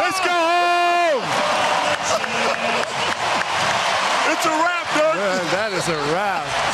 Let's 0.00 0.20
go 0.20 0.32
home! 0.32 0.68
it's 4.38 4.46
a 4.46 4.50
wrap, 4.50 4.86
dude. 4.94 5.18
that 5.52 5.67
is 5.78 5.88
a 5.88 5.96
wrap. 6.12 6.67